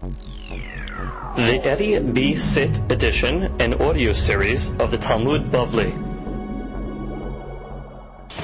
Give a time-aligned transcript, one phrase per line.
[0.00, 2.34] The Eddie B.
[2.34, 6.09] Sit edition and audio series of the Talmud Bavli.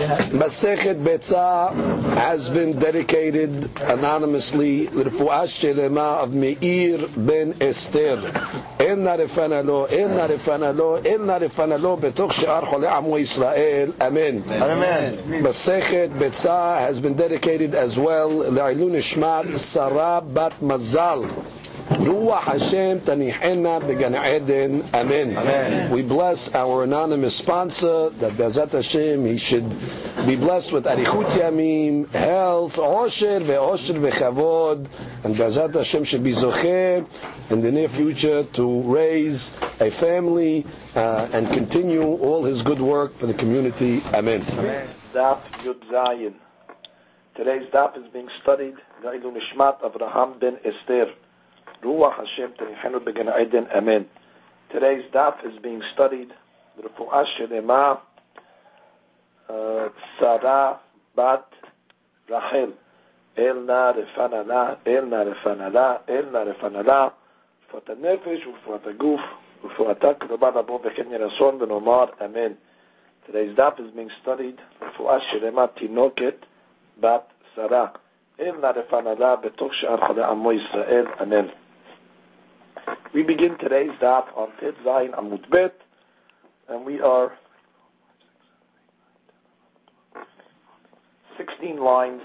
[0.07, 1.75] Masechet Betzah
[2.15, 8.17] has been dedicated anonymously L'Refuah Shelema of Meir ben Esther.
[8.79, 13.95] Enna refana lo, enna refana lo, enna refana lo betoch she'ar chole amo Yisrael.
[14.01, 14.45] Amen.
[14.49, 15.17] Amen.
[15.43, 21.29] Masechet Betzah has been dedicated as well L'Ilun Ishmat Sarah Bat Mazal.
[21.97, 24.85] Ruach Hashem Tanihena Began Eden.
[24.93, 25.37] Amen.
[25.37, 25.91] Amen.
[25.91, 29.69] We bless our anonymous sponsor that Bezat Hashem he should
[30.27, 34.89] be blessed with Arichut Yamim, health, Osher ve'Osher ve'Chavod,
[35.25, 37.07] and Bezat Hashem should be Zocher
[37.49, 43.15] in the near future to raise a family uh, and continue all his good work
[43.15, 44.03] for the community.
[44.13, 44.43] Amen.
[45.15, 46.35] Daf Yud
[47.35, 48.77] Today's daf is being studied.
[49.03, 51.13] Ga'ilu Nishmat Avraham ben Esther.
[51.84, 53.68] Ruach Hashem Tenichenu Began Eden.
[53.74, 54.08] Amen.
[54.70, 56.34] Today's daf is being studied.
[56.82, 58.00] Refuah Shelema
[59.50, 60.80] uh, Sarah
[61.16, 61.48] Bat
[62.30, 62.74] Rachel.
[63.38, 67.14] Elna Refanala, Elna Refanala, Elna Refanala.
[67.72, 69.22] רפואת הנפש ורפואת הגוף
[69.64, 72.52] ורפואתה כדובה לבוא וכן יהי רצון ונאמר אמן.
[73.28, 76.36] Today's daf is being studied רפואה שלמה תינוקת
[77.00, 77.22] בת
[77.56, 77.88] שרה.
[78.40, 81.46] אין לה רפנלה בתוך שאר חולי עמו ישראל, אמן.
[83.17, 85.75] We begin today's daf on Tet Zayin Amud Bet,
[86.69, 87.33] and we are
[91.39, 92.21] 16 lines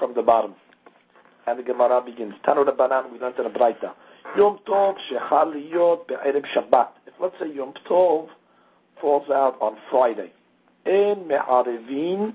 [0.00, 0.56] from the bottom.
[1.46, 2.34] And the Gemara begins.
[2.42, 3.92] Tanu Rabbanan, we learned in a Braita.
[4.36, 6.88] Yom Tov shechal liyot be'erev Shabbat.
[7.06, 8.30] If let's say Yom Tov
[9.00, 10.32] falls out on Friday,
[10.86, 12.34] en me'arevin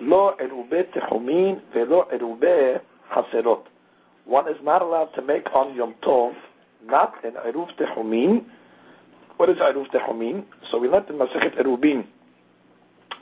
[0.00, 3.66] lo erube techumin velo erube haserot.
[4.24, 6.36] One is not allowed to make on Yom Tov
[6.86, 8.44] not an eruv techumin.
[9.36, 10.44] What is eruv techumin?
[10.70, 12.06] So we learned in Masechet Erubin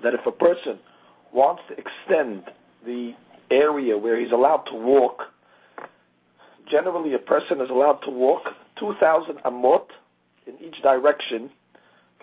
[0.03, 0.79] that if a person
[1.33, 2.45] wants to extend
[2.85, 3.15] the
[3.51, 5.31] area where he's allowed to walk
[6.71, 9.89] generally a person is allowed to walk 2,000 amot
[10.47, 11.51] in each direction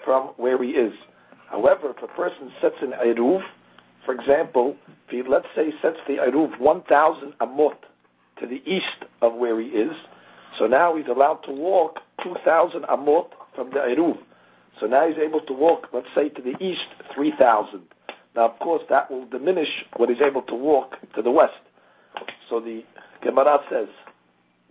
[0.04, 0.94] from where he is.
[1.48, 3.44] However, if a person sets an eruv,
[4.06, 7.78] for example, if he, let's say, sets the eruv 1,000 amot
[8.40, 9.96] to the east of where he is,
[10.58, 14.18] so now he's allowed to walk 2,000 amot from the eruv.
[14.80, 17.82] So now he's able to walk, let's say, to the east 3,000.
[18.36, 21.60] Now, of course, that will diminish what he's able to walk to the west.
[22.50, 22.84] So the
[23.22, 23.90] Gemara says,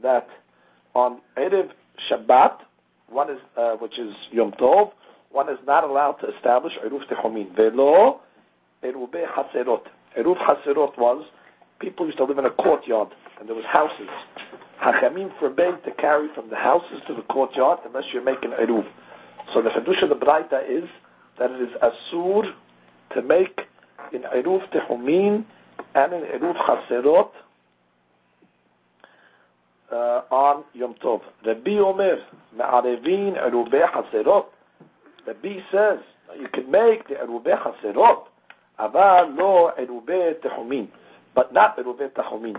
[0.03, 0.29] that
[0.95, 1.71] on Erev
[2.09, 2.61] Shabbat,
[3.09, 4.93] one is, uh, which is Yom Tov,
[5.31, 7.55] one is not allowed to establish Eruv Techomin.
[7.55, 8.21] Velo
[8.83, 9.87] Erube Haserot.
[10.17, 11.27] Eruv Haserot was,
[11.79, 14.09] people used to live in a courtyard, and there was houses.
[14.82, 18.86] Hachamim forbade to carry from the houses to the courtyard unless you're making Eruv.
[19.54, 20.90] So the Chedush of the Braita is
[21.38, 22.54] that it is Asur
[23.12, 23.68] to make
[24.12, 25.46] in Eruv Techomin
[25.94, 27.32] and in Eruv Haserot
[29.92, 31.22] uh, on Yom Tov.
[31.46, 32.20] Rabbi Omer,
[32.56, 34.46] Me'arevin Erubeh Haserot.
[35.28, 36.00] Rabbi says,
[36.40, 38.28] you can make the Erubeh Haserot,
[38.80, 40.86] אבל לא עירובי תחומין,
[41.36, 42.56] but not עירובי תחומין.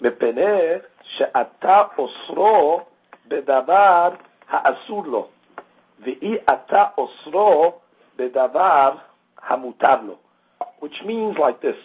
[0.00, 0.58] מפני
[1.02, 2.80] שאתה אוסרו
[3.28, 4.08] בדבר
[4.48, 5.28] האסור לו,
[6.00, 7.72] ואי אתה אוסרו
[8.16, 8.92] בדבר
[9.42, 10.16] המותר לו.
[10.80, 11.76] Which means like this,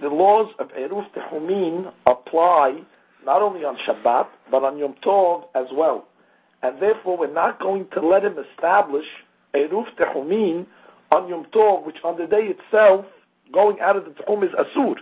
[0.00, 2.82] the laws of Eruf Tehumin apply
[3.24, 6.06] not only on Shabbat, but on Yom Tov as well.
[6.62, 9.06] And therefore, we're not going to let him establish
[9.52, 10.66] Eruf Tehumin
[11.10, 13.04] on Yom Tov, which on the day itself,
[13.52, 14.98] going out of the Tehum is Asur.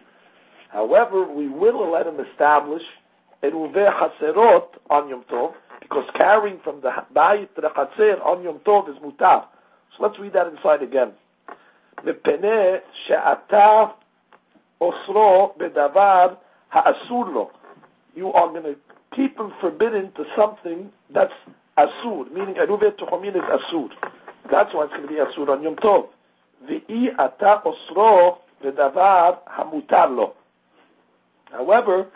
[0.71, 2.83] However, we will let him establish
[3.43, 8.59] Eruve Haserot on Yom Tov, because carrying from the Bayit to the Chaser on Yom
[8.61, 9.45] Tov is Mutar.
[9.97, 11.13] So let's read that inside again.
[12.05, 13.85] מפני שאתה
[14.81, 16.37] osro bedavar
[16.69, 17.51] ha'asur lo.
[18.17, 18.77] You are going to
[19.11, 21.35] keep him forbidden to something that's
[21.79, 23.91] asur, meaning eruvet tuchomin is asur.
[24.51, 26.09] That's why it's going to be asur on Yom Tov.
[26.67, 30.35] V'i ata osro bedavar hamutar lo.
[31.52, 32.08] However,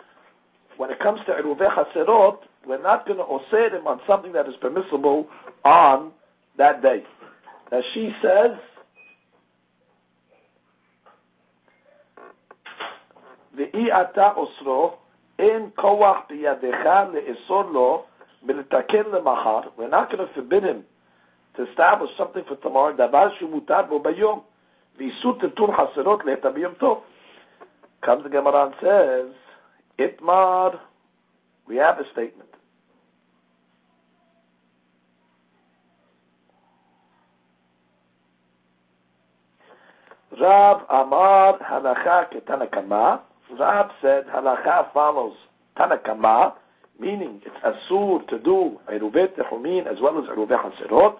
[0.76, 4.48] when it comes to Eruveh Haserot, we're not going to osir him on something that
[4.48, 5.28] is permissible
[5.64, 6.12] on
[6.56, 7.04] that day.
[7.70, 8.56] As she says,
[13.56, 14.96] V'ata osro
[15.38, 18.06] in koach biyadecha le'esor lo
[18.46, 19.72] b'letaken lemachar.
[19.76, 20.84] We're not going to forbid him
[21.56, 22.96] to establish something for tomorrow.
[22.96, 24.42] Davar shumutar bo bayom.
[24.98, 27.02] V'isut tetun haserot le'etabiyom tov.
[28.04, 29.26] Comes the Gemara and says,
[29.98, 30.78] Itmar,
[31.66, 32.50] we have a statement.
[40.38, 43.20] Rav Amar halacha ketanakama.
[43.58, 45.36] Rav said halacha follows
[45.74, 46.52] tanakama,
[46.98, 51.16] meaning it's asur to do eruvet techumin as well as eruvet haserot.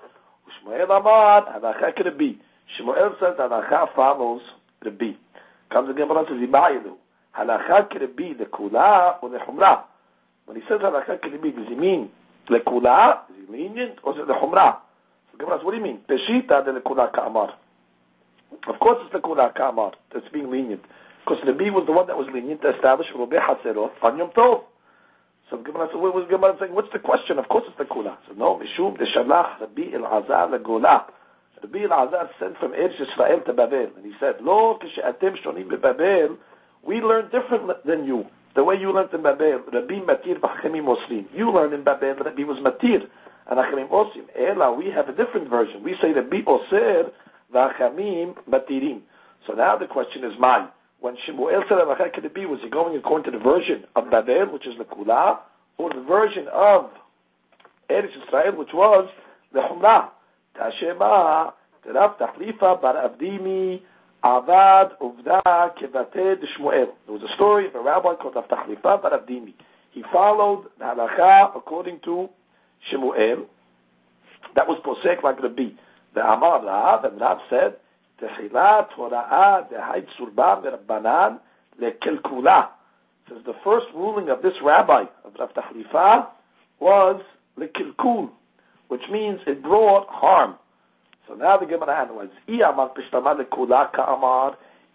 [0.62, 2.36] Shmuel Amar halacha kerebi.
[2.78, 4.42] Shmuel says halacha follows
[4.82, 5.12] the Rabbi.
[5.70, 6.94] Comes the Gemara says Ibayilu.
[7.36, 9.82] Halacha kerebi lekula or lechumra.
[10.46, 12.10] When he says halacha kerebi, does he mean
[12.48, 13.20] lekula?
[13.30, 14.76] Is he lenient or is it lechumra?
[15.32, 15.98] So Gemara says, what do you mean?
[16.08, 17.54] Peshita de lekula ka'amar.
[18.66, 20.84] Of course it's the Kula Kamar that's being lenient.
[21.24, 24.64] Because B was the one that was lenient to establish Rubi Haserot on Yom Tov.
[25.50, 26.72] So Gemara said, what was Gemara saying?
[26.74, 27.38] What's the question?
[27.38, 28.16] Of course it's the Kula.
[28.26, 31.06] So no, Mishum the Shalach Rabbi El-Azar Gola.
[31.64, 33.90] Rabbi El-Azar sent from Eretz Israel to Babel.
[33.96, 36.36] And he said, Lo, kishe'atem shonim Babel,
[36.82, 38.26] we learn different than you.
[38.54, 41.24] The way you learned in Babel, Rabbi Matir b'Hachamim Oslim.
[41.34, 43.08] You learned in Babel, Rabbi was Matir.
[43.46, 44.26] And Hachamim Oslim.
[44.36, 45.82] Ela, we have a different version.
[45.82, 47.10] We say Rabbi Oser,
[47.50, 49.00] V'achamim matirim.
[49.46, 50.68] So now the question is mine.
[51.00, 54.66] When Shemuel said Alachah Kedebi, was he going according to the version of Babel, which
[54.66, 55.38] is the Kula,
[55.78, 56.90] or the version of
[57.88, 59.08] Eretz Israel, which was
[59.52, 60.10] the Humrah?
[62.18, 63.82] Tachlifa bar Avdimi,
[64.22, 65.42] Avad Uvda
[65.76, 66.90] Kevate de Shmuel.
[67.06, 69.54] There was a story of a rabbi called Rav Tachlifa bar Avdimi.
[69.90, 72.30] He followed the halacha according to
[72.90, 73.46] Shemuel.
[74.54, 75.70] That was posek like the Rabbi.
[76.14, 77.76] The Amar Rav, and Rav said,
[78.20, 81.40] Hora'ah Dehait Surba Merabbanan
[81.80, 82.68] Lekelkula.
[83.28, 86.28] Says the first ruling of this rabbi, of Rav Tachlifa,
[86.78, 87.20] was
[87.58, 88.30] Lekilkul,
[88.88, 90.56] which means it brought harm.
[91.26, 92.36] So now the Gemara analyzes,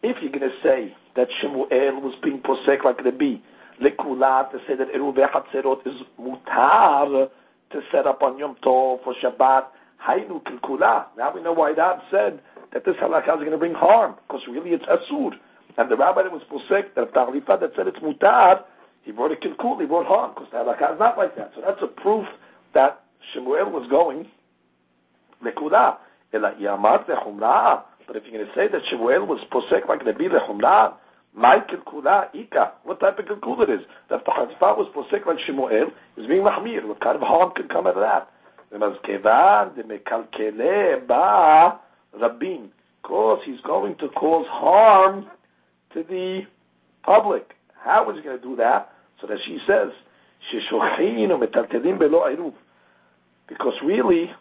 [0.01, 3.37] if you're going to say that Shemuel was being posek like Rabbi,
[3.81, 7.29] Lekula, to say that Eruveh Hatzerot is mutar,
[7.71, 9.65] to set up on Yom Tov for Shabbat,
[10.03, 10.41] Hainu.
[11.17, 12.41] Now we know why Rab said
[12.71, 15.37] that this halakha is going to bring harm, because really it's asur.
[15.77, 18.63] And the rabbi that was posek, that Tachlifa that said it's mutar,
[19.01, 21.53] he brought a kilkul, he brought harm, because the halakha is not like that.
[21.55, 22.27] So that's a proof
[22.73, 23.01] that
[23.32, 24.28] Shemuel was going
[25.42, 25.98] lekula.
[26.32, 27.82] Ela yamad lechumra.
[28.06, 30.94] But if you're going to say that Shemuel was posek like Nabi lechumra,
[31.32, 32.72] my kilkula ika.
[32.82, 33.86] What type of kilkul it is?
[34.08, 36.84] That Tachlifa was posek like Shemuel is being mahmir.
[36.84, 38.30] What kind of harm can come out of that?
[38.72, 41.70] ומזכיוון דמקלקלה בא
[42.14, 42.68] רבים,
[43.02, 45.26] because he's going to cause harm
[45.90, 46.46] to the
[47.02, 47.54] public.
[47.74, 48.92] How is he going to do that?
[49.20, 49.92] So that she says,
[50.40, 52.54] ששולחין ומטלטלים בלא עירוב.
[53.49, 54.31] Because really,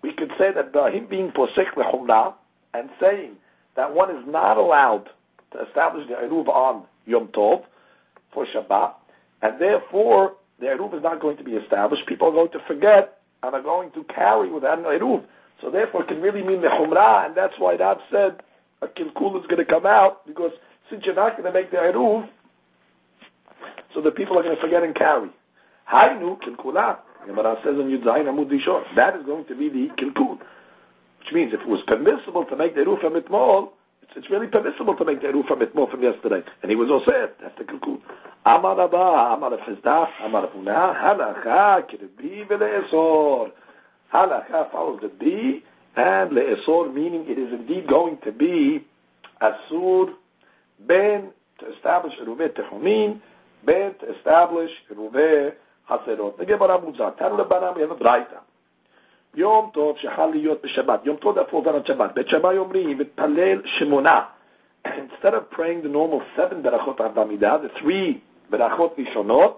[0.00, 2.34] we could say that by him being posek lechumna
[2.72, 3.36] and saying
[3.74, 5.10] that one is not allowed
[5.50, 7.64] to establish the Eruv on Yom Tov
[8.32, 8.94] for Shabbat,
[9.42, 12.06] and therefore the Eruv is not going to be established.
[12.06, 15.24] People are going to forget and are going to carry without an Eruv.
[15.60, 18.40] So therefore it can really mean the Chumrah, and that's why Rab said
[18.80, 20.52] a Kilkul is going to come out, because
[20.88, 22.28] since you're not going to make the Eruv,
[23.92, 25.30] so the people are going to forget and carry.
[25.90, 26.98] Hainu Kilkulah.
[27.28, 28.94] Gemara says in Yudzayin Amud.
[28.94, 30.40] That is going to be the Kilkul.
[31.18, 33.70] Which means if it was permissible to make the Eruv from Itmol,
[34.02, 36.42] it's, it's really permissible to make the Eruv from Itmol from yesterday.
[36.62, 37.32] And he was all said.
[37.38, 38.00] That's the Kilkul.
[38.46, 43.52] Amar Abba, Amar Fizdaf, Amar Puna, Halacha, Kirbi, Vele'esor.
[44.10, 45.62] Halacha follows the B,
[45.96, 48.86] and Le'esor, meaning it is indeed going to be
[49.42, 50.14] Asur,
[50.80, 53.20] Ben, to establish Eruveh Techumin,
[53.64, 55.52] Ben, to establish Eruveh
[55.89, 56.37] Haserot.
[56.37, 58.39] The Gemara Muzak, Tanu Lebaram, we have a Braita.
[59.35, 63.61] יום טוב שחל להיות בשבת, יום טוב that falls on Shabbat, בית שמאי אומרים, ותפלל
[63.65, 64.21] שמונה.
[64.85, 68.21] Instead of praying the normal seven berachot of Bamidah, the three
[68.51, 69.55] berachot rishonot,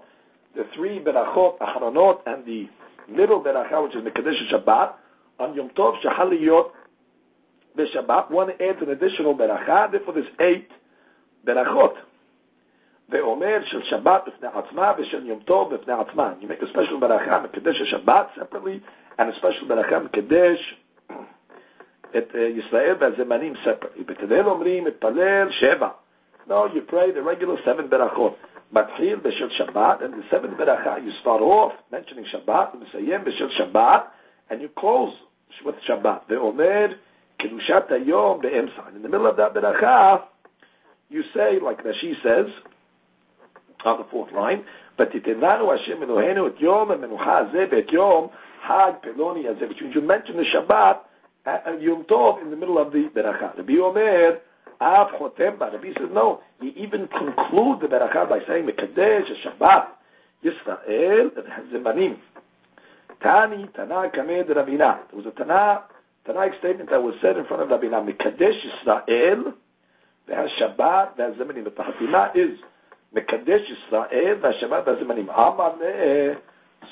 [0.54, 2.68] the three berachot acharonot, and the
[3.08, 4.92] little beracha, which is Mekadesh Shabbat,
[5.38, 6.70] on Yom Tov shachal liyot
[7.76, 10.70] b'Shabbat, one adds an additional beracha, therefore there's eight
[11.44, 11.96] berachot.
[13.10, 16.32] ואומר של שבת בפני עצמה ושל יום טוב בפני עצמה.
[16.40, 18.80] You make a special ברכה מקדש השבת separately
[19.18, 20.80] and a special ברכה מקדש
[22.16, 24.04] את ישראל והזמנים separately.
[24.06, 25.88] בתדל אומרים מתפלל שבע.
[26.48, 28.36] No, you pray the regular seven ברכות.
[28.72, 34.02] מתחיל בשל שבת, and the seventh ברכה, you start off mentioning שבת, ומסיים בשל שבת,
[34.50, 36.20] and you close with שבת.
[36.28, 36.86] ואומר
[37.38, 38.82] קדושת היום באמצע.
[38.96, 40.16] In the middle of that ברכה,
[41.10, 42.48] you say, like Rashi says,
[43.84, 44.62] on the fourth line,
[44.98, 48.28] ותתננו השם אלוהינו את יום המנוחה הזה ואת יום
[48.66, 50.96] חג פלוני הזה, which means you mention the Shabbat
[51.46, 53.48] and Yom Tov in the middle of the ברכה.
[53.58, 54.36] רבי אומר,
[54.80, 56.42] Av Chotem Rabbi says no.
[56.60, 59.86] He even conclude the beracha by saying Mekadesh Shabbat
[60.44, 61.30] Yisrael
[61.72, 62.16] Zemanim.
[63.22, 64.98] Tani Tana Kamed Rabina.
[65.08, 65.84] There was a Tana
[66.26, 69.54] Tanaic statement that was said in front of Rabina Mekadesh Yisrael
[70.28, 71.64] והשבת והזמנים.
[71.64, 72.58] But the Hatima is
[73.13, 75.27] Mekadesh Israel v'Shabbat Azimanim.
[75.27, 76.37] Amaleh.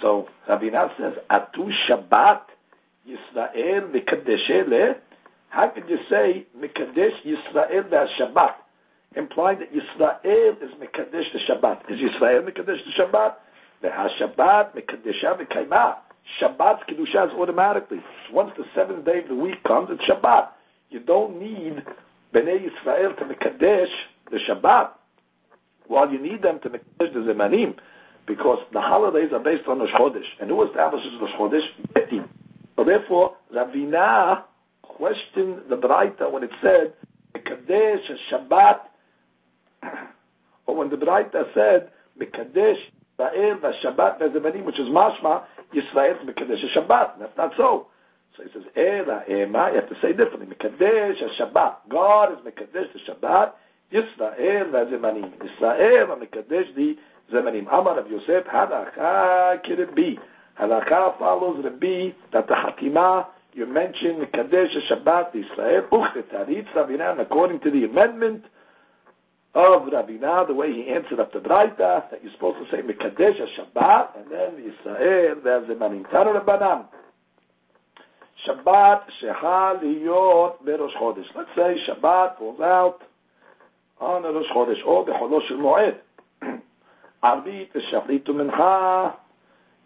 [0.01, 2.41] So Rabbi Nav says, Atu Shabbat
[3.07, 4.97] Yisrael Mekadeshele.
[5.49, 8.55] How could you say Mekadesh Yisrael v'Shabbat?
[9.15, 11.89] Implying that Yisrael is Mekadesh the Shabbat.
[11.89, 13.35] Is Yisrael Mekadesh the Shabbat?
[13.81, 15.95] The V'HaShabbat Mekadesha V'Kaimah.
[16.41, 18.01] Shabbat Kedusha is automatically.
[18.31, 20.49] Once the seventh day of the week comes, it's Shabbat.
[20.89, 21.83] You don't need
[22.33, 23.89] Bnei Yisrael to Mekadesh
[24.29, 24.91] the Shabbat.
[25.89, 27.75] While you need them to Mekadesh the Zemanim,
[28.27, 30.27] because the holidays are based on the Chodesh.
[30.39, 31.65] And who establishes the Chodesh?
[31.93, 32.29] Betim.
[32.75, 34.43] So therefore, Ravina
[34.83, 36.93] questioned the Braita when it said
[37.33, 38.81] Mekadesh Shabbat,
[40.67, 42.77] or when the Braita said Mekadesh
[43.17, 45.41] Israel Shabbat Zemanim, which is Mashma
[45.73, 47.17] Yisrael Mekadesh Shabbat.
[47.17, 47.87] That's not so.
[48.37, 49.69] So he says Ela Ema.
[49.69, 50.55] You have to say differently.
[50.55, 51.77] Mekadesh Shabbat.
[51.89, 53.53] God is Mekadesh Shabbat.
[53.91, 55.33] Yisrael Vezemanim.
[55.43, 56.97] Israel Mekadesh the
[57.31, 57.67] Zemanim.
[57.71, 60.19] Amar of Yosef Halacha Kirbi.
[60.59, 67.71] Halacha follows Rabbi that the Hakimah you mentioned Kadesh Shabbat Israel, Uchetarit Rabinan, according to
[67.71, 68.45] the amendment
[69.55, 73.37] of Rabina, the way he answered up the Braita, that you're supposed to say Mekadesh
[73.57, 76.85] Shabbat, and then Israel, there's the Manintano Rabbanan.
[78.47, 81.27] Shabbat Sheha Liyot Berosh Chodesh.
[81.35, 83.01] Let's say Shabbat falls out
[83.99, 85.97] on Rosh Chodesh, oh, or Becholosh Shel Moed.
[87.23, 89.15] Arbit Shachlitu Mincha,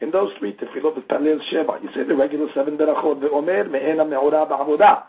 [0.01, 4.05] in those three tefillot with Palil Sheba, you say the regular seven berachot, ve'omer me'ena
[4.05, 5.03] me'ora ba'avodah.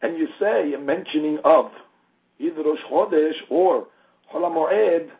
[0.00, 1.70] And you say a mentioning of
[2.38, 3.86] either Rosh Chodesh or
[4.32, 5.10] Chol HaMoed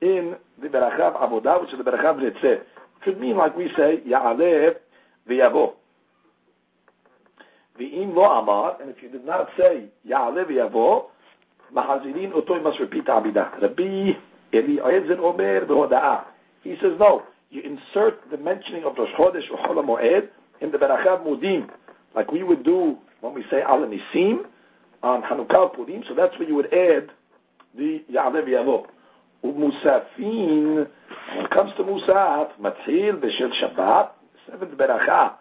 [0.00, 2.62] in the Berachav Avodah, which is the Berachav Ritzeh.
[3.02, 4.76] Could mean like we say, Ya'aleh
[5.28, 5.74] v'yavo.
[7.78, 11.06] V'im lo amar, and if you did not say Ya'aleh v'yavo,
[11.74, 13.60] Mahazirin oto must repeat Abidah.
[13.60, 14.16] Rabbi
[14.52, 16.24] Eliezer Omer v'hoda'ah.
[16.62, 20.28] He says no you insert the mentioning of Rosh Chodesh or Chol Moed
[20.60, 21.70] in the Berachav Mudim,
[22.14, 24.44] like we would do when we say Al Nisim
[25.02, 26.02] on Hanukkah Purim.
[26.08, 27.10] So that's where you would add
[27.74, 28.86] the Ya'alev Yavo.
[29.44, 30.88] Umusafin, U'M
[31.34, 34.10] when it comes to Musaf, Matzil B'Shel Shabbat,
[34.50, 35.34] seventh Beracha,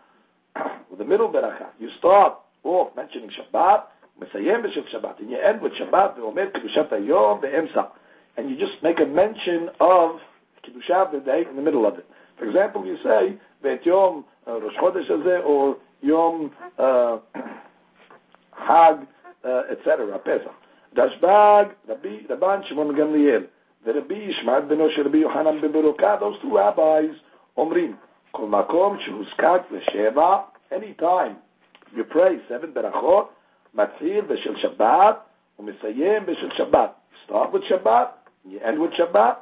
[0.95, 3.85] the middle Beracha, you start off mentioning Shabbat,
[4.20, 7.88] Mesayem B'Shel Shabbat, and you end with Shabbat, Ve'omer Kedushat Hayom Be'emsa,
[8.36, 10.20] and you just make a mention of
[10.64, 12.06] Kiddushav the day in the middle of it.
[12.36, 17.18] For example, you say that Yom uh, Rosh Chodesh Hazeh or Yom uh,
[18.52, 19.06] Hag,
[19.44, 20.18] uh, etc.
[20.18, 20.54] Pesach.
[20.94, 23.46] Dashbag, Rabbi Rabban Shimon Gamliel,
[23.84, 27.16] the Rabbi Yishmael beno של רבי יוחנן בברוקה, those two rabbis
[27.56, 27.96] אומרים,
[28.30, 30.38] כל מקום שהוזכק לשבע,
[30.72, 31.36] anytime
[31.94, 33.28] you pray seven berachot,
[33.74, 35.18] מתחיל בשל שבת
[35.58, 36.90] ומסיים בשל שבת.
[37.26, 38.08] Start with Shabbat,
[38.46, 39.34] you end with Shabbat,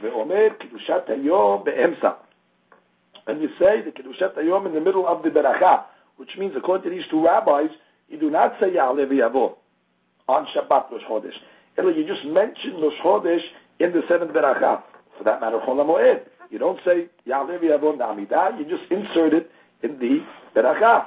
[0.00, 2.10] ואומר קדושת היום באמצע.
[3.26, 5.82] And you say the Kedushat Hayom in the middle of the Beracha,
[6.16, 7.70] which means according to these two rabbis,
[8.08, 9.56] you do not say Ya'aleh v'yavo
[10.28, 11.34] on Shabbat Rosh Chodesh.
[11.76, 13.42] You just mention Rosh Chodesh
[13.80, 14.82] in the seventh Beracha.
[15.18, 16.20] For that matter, Chol HaMoed.
[16.50, 19.50] You don't say Ya'aleh v'yavo Na'amidah, you just insert it
[19.82, 20.22] in the
[20.54, 21.06] Beracha.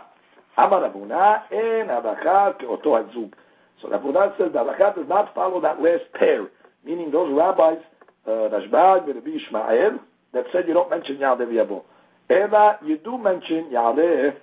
[0.58, 3.34] Amar Abuna en Halacha ke'oto hazug.
[3.82, 6.48] So Rabuna says the Halacha does not follow that last pair,
[6.84, 7.80] meaning those rabbis
[8.26, 10.00] uh, Rashbag Rabbi Ishmael
[10.34, 11.84] that said you don't mention Ya'aleh v'yavo.
[12.30, 14.36] Ela, you do mention Ya'aleh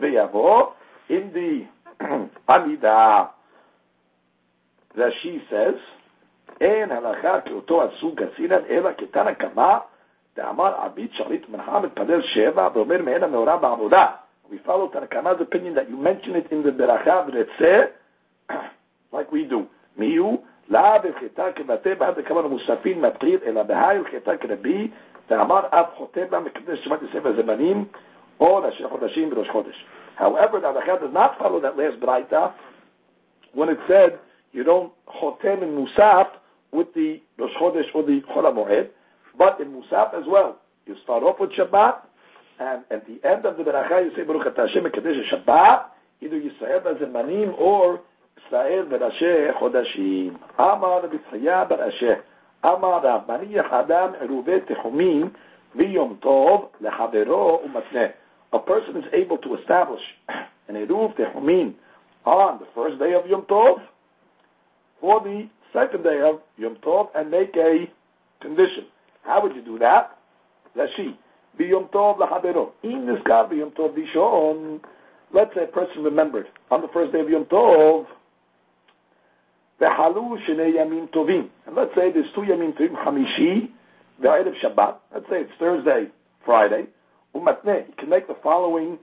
[0.00, 0.72] v'yavo
[1.08, 1.66] in the
[2.48, 3.30] Amidah.
[4.96, 5.74] Rashi says,
[6.60, 9.78] אין הלכה כאותו הסוג עשינן, אלא כתנא קמא,
[10.36, 14.06] דאמר עבית שליט מנחה מתפלל שבע, ואומר מעין המאורע בעבודה.
[14.50, 17.90] We follow Tanakama's opinion that you mention it in the beracha v'retzeh,
[19.12, 19.66] like we do.
[19.96, 20.42] מיהו?
[20.68, 24.90] لا בלכתה כבתי בעד הכמה מוספין מטריד, אלא בהאי הלכתה כרבי,
[25.30, 27.84] ואמר אף חותם בה מקדש שבת יסף הזמנים,
[28.40, 29.86] או ראשי חודשים בראש חודש.
[30.18, 32.52] However, the Adachat does not follow that last Braita
[33.52, 34.18] when it said
[34.52, 36.28] you don't chotem in Musaf
[36.72, 38.88] with the Rosh Chodesh or the Chol HaMoed,
[39.36, 40.56] but in Musaf as well.
[40.86, 41.96] You start off with Shabbat,
[42.58, 45.84] and at the end of the Beracha you say Baruch Ata Hashem Mekadesh Shabbat,
[46.20, 48.00] either Yisrael Zemanim or
[48.46, 50.36] ישראל בראשי חודשים.
[50.60, 52.10] אמר בצחיה בראשי,
[52.64, 55.30] אמר רב, מניח אדם עירובי תחומים
[55.74, 58.06] ויום טוב לחברו ומתנה.
[58.54, 60.02] A person is able to establish
[60.68, 61.72] an עירוב תחומים
[62.24, 63.80] on the first day of Yom Tov,
[65.00, 67.88] for the second day of Yom Tov and make a
[68.40, 68.84] condition.
[69.22, 70.16] How would you do that?
[70.76, 71.14] Rashi.
[71.57, 72.71] B'Yom Tov l'chavero.
[72.83, 74.81] In this God B'Yom Tov Dishon,
[75.31, 78.07] let's say a person remembered on the first day of Yom Tov,
[79.79, 81.49] v'halu shnei yamim tovim.
[81.65, 83.69] And let's say there's two yamim tovim, Hamishi,
[84.21, 84.95] v'erev Shabbat.
[85.13, 86.07] Let's say it's Thursday,
[86.43, 86.87] Friday.
[87.35, 87.87] Umatne.
[87.87, 88.99] You can make the following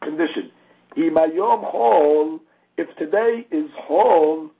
[0.00, 0.50] condition.
[0.96, 2.40] Imayom hol,
[2.76, 4.50] if today is hol,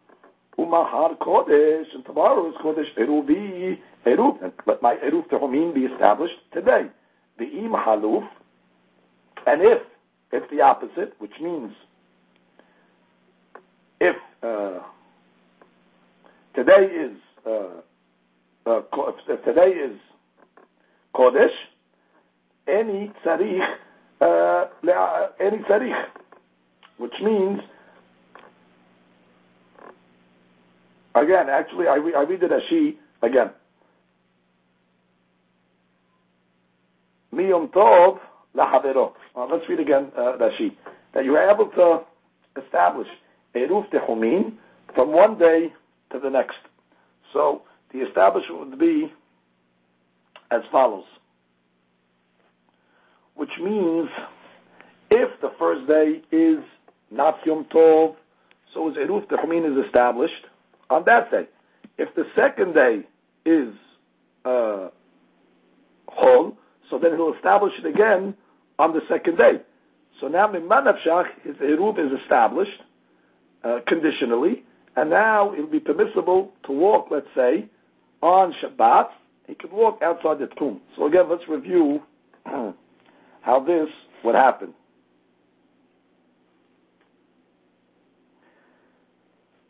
[0.58, 2.56] umahar kodesh, and tomorrow is
[2.96, 4.42] be eruv.
[4.42, 6.88] And let my eruv tehomim be established today.
[7.36, 8.28] The im haluf,
[9.46, 9.82] and if
[10.30, 11.74] it's the opposite, which means
[14.00, 14.80] if uh,
[16.54, 17.80] today is uh,
[18.66, 19.98] uh, if, today is
[21.14, 21.52] kodesh,
[22.66, 23.76] any tzarich,
[24.20, 24.66] uh,
[25.40, 26.06] any tzarich,
[26.98, 27.60] which means
[31.14, 33.50] again, actually, I, re- I read it as she again.
[37.34, 38.20] Miyom tov
[38.54, 39.12] lahavero.
[39.36, 40.74] Uh, let's read again uh, Rashi.
[41.12, 42.00] That you are able to
[42.60, 43.08] establish
[43.54, 44.54] eruf tehumin
[44.94, 45.72] from one day
[46.10, 46.58] to the next.
[47.32, 47.62] So
[47.92, 49.12] the establishment would be
[50.50, 51.04] as follows.
[53.34, 54.10] Which means
[55.10, 56.58] if the first day is
[57.10, 58.16] not Yom Tov,
[58.72, 60.46] so as Eruf Tehumin is established
[60.90, 61.46] on that day.
[61.96, 63.02] If the second day
[63.44, 63.72] is
[64.44, 64.88] uh,
[66.08, 66.56] Chol,
[66.90, 68.34] so then he'll establish it again
[68.78, 69.60] on the second day.
[70.20, 72.82] So now Mimanavshach, his Erub is established
[73.62, 74.64] uh, conditionally,
[74.96, 77.66] and now it'll be permissible to walk, let's say,
[78.22, 79.10] on Shabbat.
[79.46, 80.80] He could walk outside the tomb.
[80.96, 82.02] So again, let's review
[82.46, 83.90] how this
[84.22, 84.74] would happen.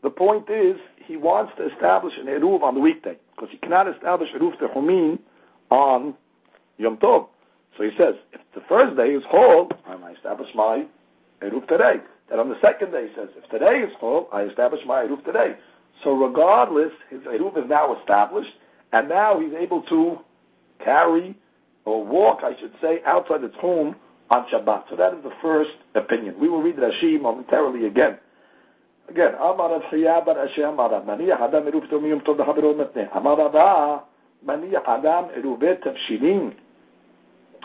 [0.02, 3.88] The point is, he wants to establish an Eruv on the weekday, because he cannot
[3.88, 5.18] establish Eruv Tehumin
[5.70, 6.14] on
[6.78, 7.28] Yom Tov.
[7.76, 10.86] So he says, if the first day is whole, I establish my
[11.40, 12.00] Eruv today.
[12.28, 15.24] Then on the second day he says, if today is whole, I establish my Eruv
[15.24, 15.56] today.
[16.02, 18.54] So regardless, his Eruv is now established,
[18.92, 20.20] and now he's able to
[20.78, 21.34] carry
[21.84, 23.96] or walk, I should say, outside its home
[24.30, 24.88] on Shabbat.
[24.88, 26.38] So that is the first opinion.
[26.38, 28.18] We will read Rashi momentarily again.
[29.08, 33.14] Again, Amar Rav Chaya bar Amar Maniach Adam Eruv Tom Yom Tov B'Chavero Matneh.
[33.14, 34.04] Amar Rava
[34.46, 36.54] Maniach Adam Eruvet Tavshilim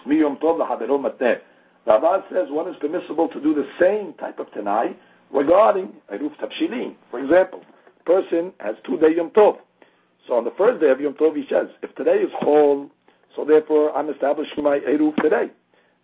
[0.05, 1.41] Miyom Tov B'Chavero Matneh.
[1.85, 4.95] Rava says one is permissible to do the same type of Tanai
[5.31, 6.95] regarding Eruv Tavshilim.
[7.09, 7.63] For example,
[8.05, 9.59] person has two day Yom Tov.
[10.27, 12.89] So on the first day of Yom Tov he says, if today is Chol,
[13.35, 15.51] so therefore I'm establishing my Eruv today.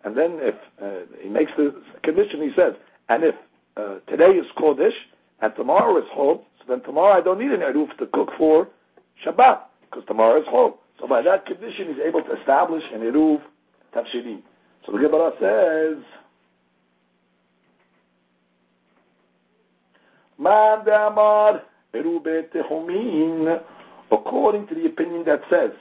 [0.04, 2.74] And then if uh, he makes the condition, he says,
[3.08, 3.34] and if
[3.76, 4.94] uh, today is Kodesh,
[5.40, 8.68] and tomorrow is Chol, so then tomorrow I don't need an Eruv to cook for
[9.24, 10.78] Shabbat, because tomorrow is Chol.
[10.98, 13.42] So by that condition, he's able to establish an Eruv
[13.95, 14.41] Tafshilim.
[14.85, 15.97] So the Gemara says,
[20.37, 21.61] Man Damar
[21.93, 23.61] Erubet Tehumin,
[24.11, 25.71] according to the opinion that says,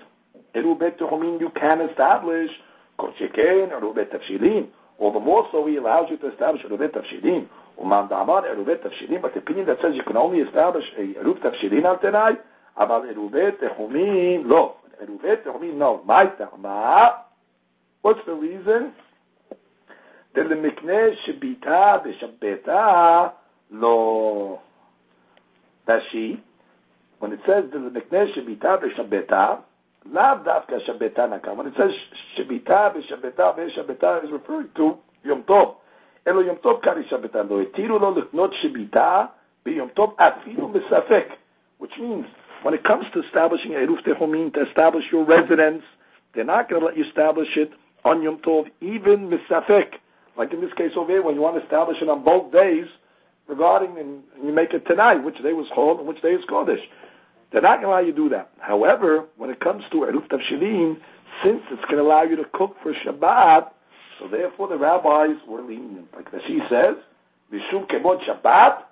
[0.55, 2.51] Erubet Tehumin you can establish,
[2.99, 7.47] Kosheken, Erubet Tafshilim, all the more so he allows you to establish Erubet Tafshilim.
[7.81, 11.39] Uman Damar Erubet Tafshilim, but the opinion that says you can only establish a Erub
[11.39, 12.37] Tafshilim al Tenai,
[12.77, 14.75] אבל Erubet Tehumin, לא.
[15.03, 16.03] Erubet Tehumin, no.
[16.05, 17.24] My Dama,
[18.05, 18.93] what's the reason?
[20.35, 23.29] דלמקנה שביתה בשבתה
[23.71, 24.59] לא.
[25.89, 26.39] Rashi,
[27.21, 29.55] when it says דלמקנה שביתה בשבתה,
[30.13, 31.53] לאו דווקא שבתה נקה.
[31.53, 34.83] When it says שביתה בשבתה ושבתה is referring to
[35.25, 35.75] יום טוב.
[36.29, 37.43] אלו יום טוב קרעי שבתה.
[37.43, 39.25] לא התירו לו לקנות שביתה
[39.65, 41.27] ביום טוב אפילו מספק.
[41.83, 42.27] Which means,
[42.63, 45.83] when it comes to establishing a Eruf Tehomin, to establish your residence,
[46.33, 47.73] they're not going to let you establish it
[48.06, 49.96] on Yom Tov, even misafek.
[50.38, 52.88] Like in this case over here, when you want to establish it on both days,
[53.48, 56.82] regarding, and you make it tonight, which day was Chol and which day is Kodesh.
[57.52, 58.50] They're not going to allow you to do that.
[58.60, 61.00] However, when it comes to Eruf Tavshilim,
[61.44, 63.70] since it's going to allow you to cook for Shabbat,
[64.20, 66.14] so therefore the rabbis were lenient.
[66.16, 66.96] Like Rashi says,
[67.52, 68.84] Mishum Kemod Shabbat,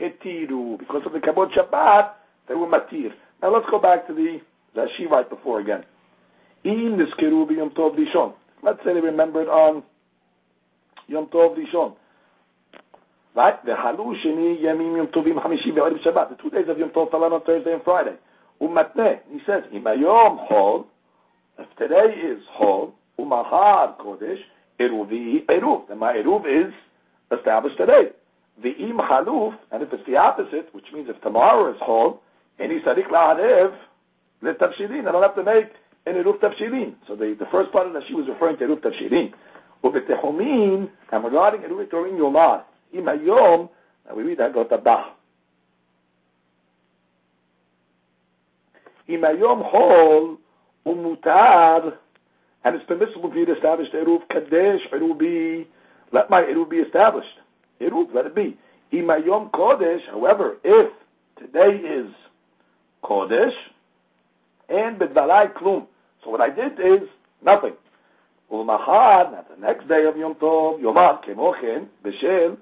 [0.00, 0.78] Hetiru.
[0.78, 2.10] Because of the Kemod Shabbat,
[2.46, 3.12] they were Matir.
[3.42, 4.40] Now let's go back to the
[4.76, 5.84] Rashi right before again.
[6.64, 8.32] In this Kerubi Yom Tov Dishon.
[8.62, 9.82] Let's say they remembered on
[11.08, 11.94] Yom Tov Dishon.
[13.34, 13.64] Right?
[13.64, 16.30] The Halu Sheni Yamim Yom Tovim Hamishi Be'erev Shabbat.
[16.30, 18.16] The two days of Yom Tov fell on Thursday and Friday.
[18.60, 19.20] Umatne.
[19.30, 20.86] He says, Imayom Hol.
[21.58, 24.40] If today is Hol, Umahar Kodesh,
[24.80, 25.90] Eruvi Eruv.
[25.90, 26.72] And my Eruv is
[27.30, 28.10] established today.
[28.62, 32.18] the im haluf, and if it's the opposite, which means if tomorrow is chol,
[32.58, 33.74] any sadik la'anev,
[34.42, 35.70] let tafshilin, I don't have to make
[36.05, 36.95] an eruf tafshilin.
[37.07, 39.33] So the, the first part of that she was referring to eruf tafshilin.
[39.83, 43.69] ובתחומין, and regarding eruf tafshilin yomar, im hayom,
[44.07, 45.05] and we read that go tabah.
[49.09, 50.37] אם היום חול
[50.85, 51.93] ומותר,
[52.63, 55.67] and it's permissible for you to establish the Eruv Kadesh, Eruv be,
[56.11, 57.39] let my Eruv be established.
[57.79, 58.57] Eruv, let it be.
[58.91, 60.91] Im Yom Kodesh, however, if
[61.37, 62.11] today is
[63.03, 63.55] Kodesh,
[64.67, 65.87] and Bidvalai Klum.
[66.24, 67.08] So what I did is
[67.42, 67.74] nothing.
[68.50, 72.56] Ulmachad, at the next day of Yom Tov, Yomad, Kemochen, Beshel,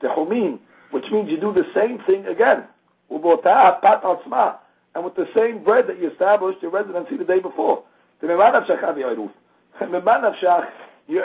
[0.00, 0.58] Tehumin,
[0.90, 2.64] which means you do the same thing again.
[3.10, 4.58] Ubota Pat Atzma,
[4.94, 7.82] and with the same bread that you established your residency the day before.
[8.20, 8.42] The your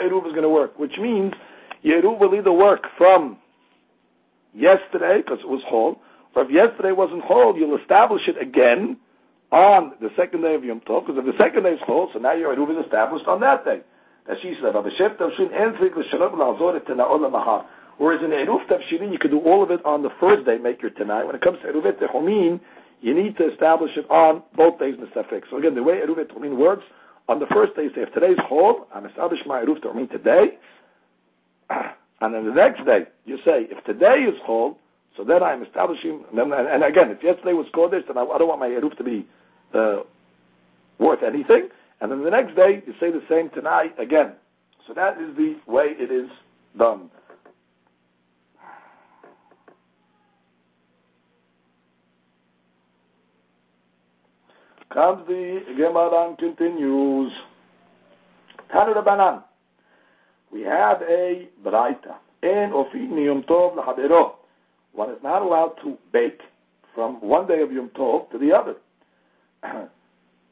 [0.00, 1.34] Eruv is going to work, which means
[1.82, 3.38] your Eruv will either work from
[4.54, 6.00] yesterday, because it was whole,
[6.34, 8.96] or if yesterday wasn't whole, you'll establish it again
[9.54, 12.18] on the second day of Yom Tov, because if the second day is whole, so
[12.18, 13.82] now your Eruv is established on that day.
[14.26, 14.90] That she said, Whereas
[18.22, 20.90] in Eruv Tavshirin, you can do all of it on the first day, make your
[20.90, 21.24] Tanai.
[21.24, 22.58] When it comes to Eruv Techomin,
[23.00, 25.48] you need to establish it on both days Nesafek.
[25.48, 26.84] So again, the way Eruv Techomin works,
[27.28, 30.58] on the first day, say, if today's Chol, I'm establishing my Eruv Techomin today,
[31.70, 34.76] and then the next day, you say, if today is Chol,
[35.16, 38.48] so then I'm establishing, and, and again, if yesterday was Kodesh, then I, I don't
[38.48, 39.28] want my Eruv to be
[39.74, 40.02] uh,
[40.98, 41.68] worth anything.
[42.00, 44.32] And then the next day, you say the same tonight again.
[44.86, 46.30] So that is the way it is
[46.76, 47.10] done.
[54.90, 57.32] Comes the Gemara and continues.
[58.70, 59.42] Tanu Banan.
[60.52, 62.14] We have a Braita.
[62.42, 64.34] En ofin Yom Tov.
[64.92, 66.42] One is not allowed to bake
[66.94, 68.76] from one day of Yom Tov to the other.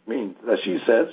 [0.06, 1.08] Means that she says,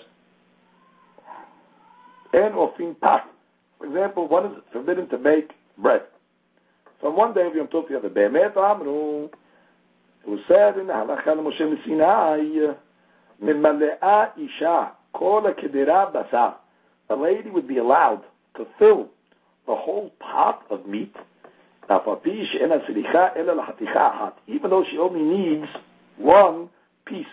[2.34, 3.30] En ofin pat.
[3.78, 6.04] For example, one is forbidden to bake bread.
[7.00, 8.10] From one day of Yom Tov to the other.
[8.10, 9.26] Be'emet amru.
[9.26, 12.74] It was said in the Halacha Moshe Sinai,
[13.42, 16.56] Mimale'a isha kol kedera basar.
[17.10, 18.24] A lady would be allowed
[18.56, 19.10] to fill
[19.66, 21.16] the whole pot of meat,
[24.48, 25.68] even though she only needs
[26.18, 26.70] one
[27.06, 27.26] piece,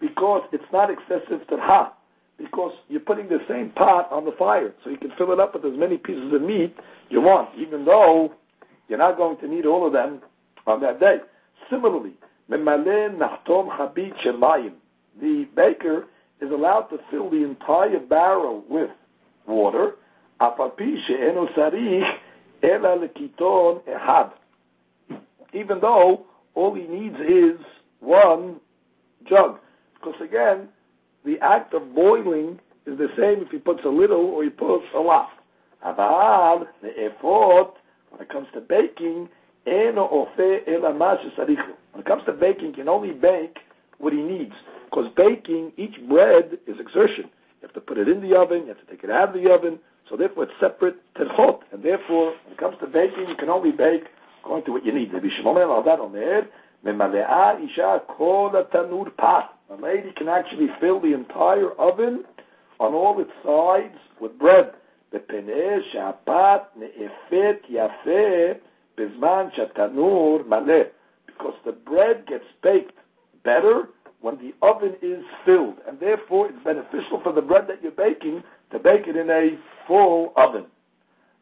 [0.00, 1.90] because it's not excessive terha,
[2.38, 5.54] because you're putting the same pot on the fire, so you can fill it up
[5.54, 6.76] with as many pieces of meat
[7.08, 8.32] you want, even though
[8.88, 10.20] you're not going to need all of them
[10.66, 11.20] on that day.
[11.70, 12.12] Similarly,
[12.48, 12.58] the
[15.54, 16.06] baker
[16.40, 18.90] is allowed to fill the entire barrel with
[19.46, 19.96] water,
[25.52, 27.58] even though all he needs is
[28.00, 28.60] one
[29.24, 29.58] jug.
[30.06, 30.68] Because again,
[31.24, 34.86] the act of boiling is the same if he puts a little or he puts
[34.94, 35.32] a lot.
[35.84, 37.72] Aval, the effort,
[38.10, 39.28] when it comes to baking,
[39.64, 39.98] when
[41.98, 43.62] it comes to baking, you can only bake
[43.98, 44.54] what he needs.
[44.84, 47.24] Because baking, each bread is exertion.
[47.24, 49.42] You have to put it in the oven, you have to take it out of
[49.42, 51.62] the oven, so therefore it's separate terchot.
[51.72, 54.06] And therefore, when it comes to baking, you can only bake
[54.38, 55.10] according to what you need.
[59.69, 62.25] A lady can actually fill the entire oven
[62.79, 64.73] on all its sides with bread.
[65.13, 68.51] בפני שהפת נאפת יפה
[68.97, 70.83] בזמן שהתנור מלא.
[71.27, 72.97] Because the bread gets baked
[73.43, 73.89] better
[74.21, 78.43] when the oven is filled, and therefore it's beneficial for the bread that you're baking
[78.69, 80.65] to bake it in a full oven.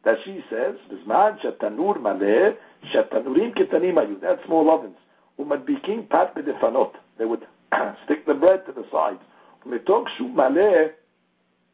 [0.02, 2.56] That she says, "Bisman shatanur maleh
[2.92, 4.96] shatanurim ketanim ayu." That's small ovens.
[5.38, 6.94] Umadbiking pat bedefanot.
[7.18, 7.46] They would
[8.05, 8.85] stick the bread to the
[10.35, 10.93] maleh.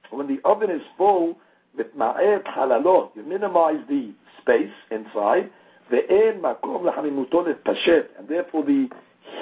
[0.09, 1.37] When the oven is full,
[1.77, 5.49] you minimize the space inside.
[5.89, 6.01] And
[8.27, 8.89] therefore the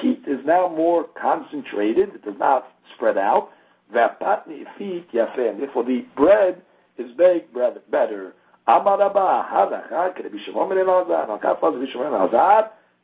[0.02, 2.16] heat is now more concentrated.
[2.16, 3.52] It does not spread out.
[3.92, 4.44] Therefore,
[5.84, 6.62] the bread
[6.98, 7.54] is baked
[7.90, 8.36] better.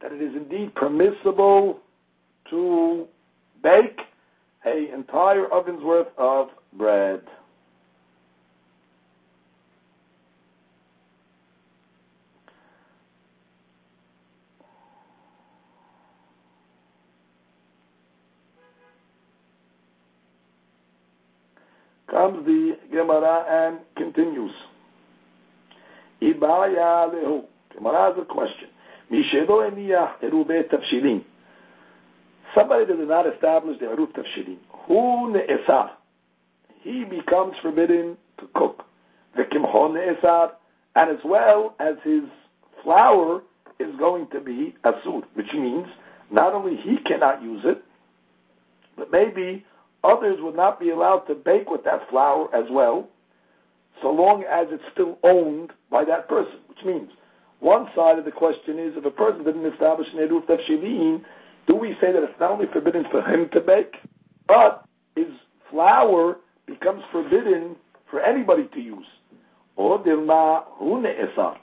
[0.02, 1.80] That it is indeed permissible
[2.50, 3.08] to
[3.66, 4.06] bake
[4.64, 7.22] a entire oven's worth of bread.
[22.08, 24.54] comes the Gemara and continues.
[26.22, 27.44] Ibaya lehu.
[27.74, 28.70] Gemara has a question.
[29.12, 31.24] Mishelo eniyah erube tafshilin.
[32.56, 34.58] Somebody that did not establish the erub tafshilin.
[34.70, 35.92] Hu ne'esar.
[36.82, 38.86] He becomes forbidden to cook.
[39.38, 40.54] V'kimho ne'esar.
[40.96, 42.24] And as well as his
[42.82, 43.44] flour
[43.78, 45.88] is going to be asur, which means
[46.32, 47.84] not only he cannot use it,
[48.96, 49.66] but maybe
[50.04, 53.10] others would not be allowed to bake with that flour as well,
[54.02, 56.60] so long as it's still owned by that person.
[56.68, 57.12] Which means,
[57.60, 61.26] one side of the question is, if a person didn't establish an Eruv Tafshilin,
[61.68, 64.00] do we say that it's not only forbidden for him to bake,
[64.48, 65.28] but his
[65.70, 67.76] flour becomes forbidden
[68.10, 69.08] for anybody to use?
[69.76, 70.00] Or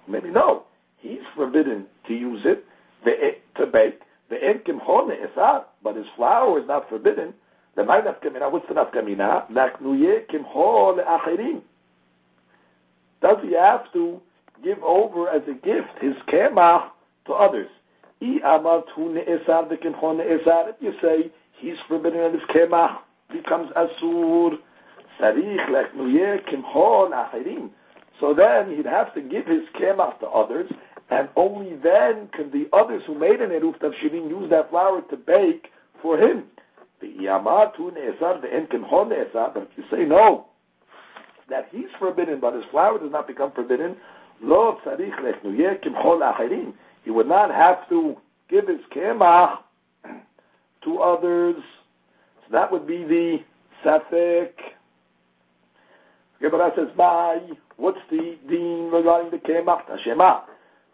[0.07, 0.65] Maybe no.
[0.99, 2.67] He's forbidden to use it,
[3.05, 7.35] to bake, but his flour is not forbidden.
[7.75, 9.51] The mind of kamina, what's the nafkamina?
[9.51, 11.63] Naknuye kimho le'achirim.
[13.23, 14.21] Does he have to
[14.63, 16.91] give over as a gift his kemach
[17.27, 17.71] to others?
[18.25, 18.41] If
[20.81, 24.61] you say he's forbidden and his kemach becomes asur,
[25.19, 27.71] sarich leknuye kimho le'achirim.
[28.21, 30.71] So then he'd have to give his kemach to others,
[31.11, 35.17] and only then can the others who made an eruf tavshilin use that flour to
[35.17, 36.45] bake for him.
[37.01, 37.17] But if
[39.77, 40.47] you say no,
[41.49, 43.97] that he's forbidden, but his flour does not become forbidden,
[47.05, 49.59] he would not have to give his kemach
[50.83, 51.57] to others.
[51.57, 53.43] So that would be the
[53.85, 54.53] safek.
[56.41, 57.41] Gemara says, "By
[57.77, 60.43] what's the deen regarding the kemach tashema?"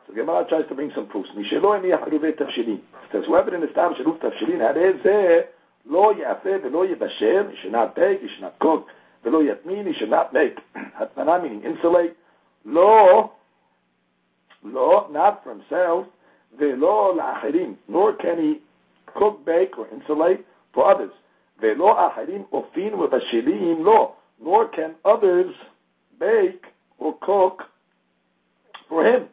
[0.07, 1.31] So Gemara tries to bring some proofs.
[1.31, 2.81] Mishelo eniach eruvet tafshilin.
[3.13, 5.47] Says whoever in the stam sheruv tafshilin harei zeh
[5.87, 7.51] lo yafeh velo yivasher.
[7.51, 8.89] He should not take, He should not cook.
[9.25, 9.87] Velo yatmin.
[9.87, 10.59] He should not make.
[10.99, 12.17] Hatmana meaning insulate.
[12.65, 13.33] Lo
[14.63, 16.07] no, not for himself,
[16.59, 18.61] velo la'achirim, nor can he
[19.07, 21.13] cook, bake, or insulate for others.
[21.61, 22.93] Velo with ofin
[23.31, 23.85] shilim.
[23.85, 25.55] lo, nor can others
[26.19, 26.67] bake
[26.99, 27.65] or cook
[28.89, 29.29] for him.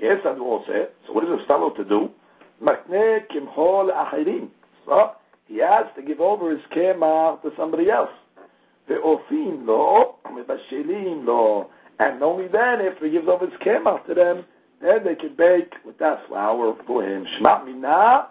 [0.00, 2.10] Kesad also, so what is this fellow to do?
[2.62, 4.48] Makne kimho la'achirim.
[4.84, 5.12] So,
[5.48, 8.10] he has to give over his kemah to somebody else.
[8.88, 14.44] Ve'ofin lo, v'bashilim lo, and only then, after he gives over his kemah to them,
[14.80, 17.26] then they can bake with that flour for him.
[17.38, 18.28] Shmat mina,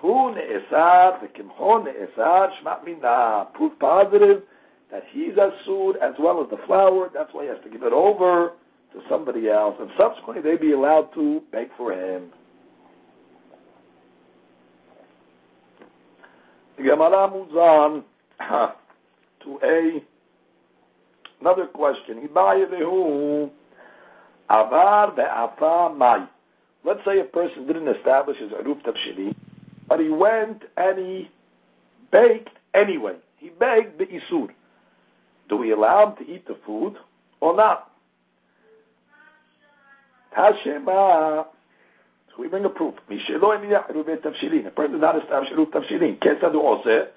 [0.00, 3.46] hu ne'esar, ve'kimho ne'esar, shmat mina.
[3.54, 4.42] Proof positive
[4.90, 7.10] that he's asud as well as the flour.
[7.14, 8.52] That's why he has to give it over
[8.92, 12.30] to somebody else, and subsequently they'd be allowed to bake for him.
[16.76, 18.04] The Gemara moves on
[18.40, 20.02] to a
[21.44, 22.28] another question.
[26.86, 29.34] Let's say a person didn't establish his aruf tafshili,
[29.86, 31.30] but he went and he
[32.10, 33.16] baked anyway.
[33.36, 34.50] He begged the isur.
[35.48, 36.96] Do we allow him to eat the food
[37.40, 37.90] or not?
[40.34, 41.46] Hashema.
[42.30, 42.94] So we bring a proof.
[43.10, 44.66] Mishelo emiyah erubet tavshilin.
[44.66, 46.18] A person does not establish erub tavshilin.
[46.18, 47.08] Kesadu.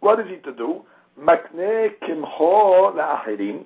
[0.00, 0.84] What is he to do?
[1.18, 3.64] Makne kimho la'achirim.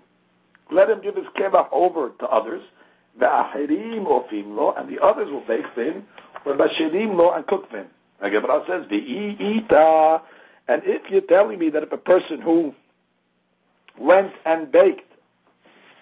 [0.70, 2.62] Let him give his kemach over to others.
[3.20, 4.74] Ofim lo.
[4.76, 6.06] And the others will bake him.
[6.44, 7.86] Va'bashirim lo and cook him.
[8.20, 10.22] The Gemara says, V'i'ita.
[10.66, 12.74] And if you're telling me that if a person who
[13.98, 15.12] went and baked,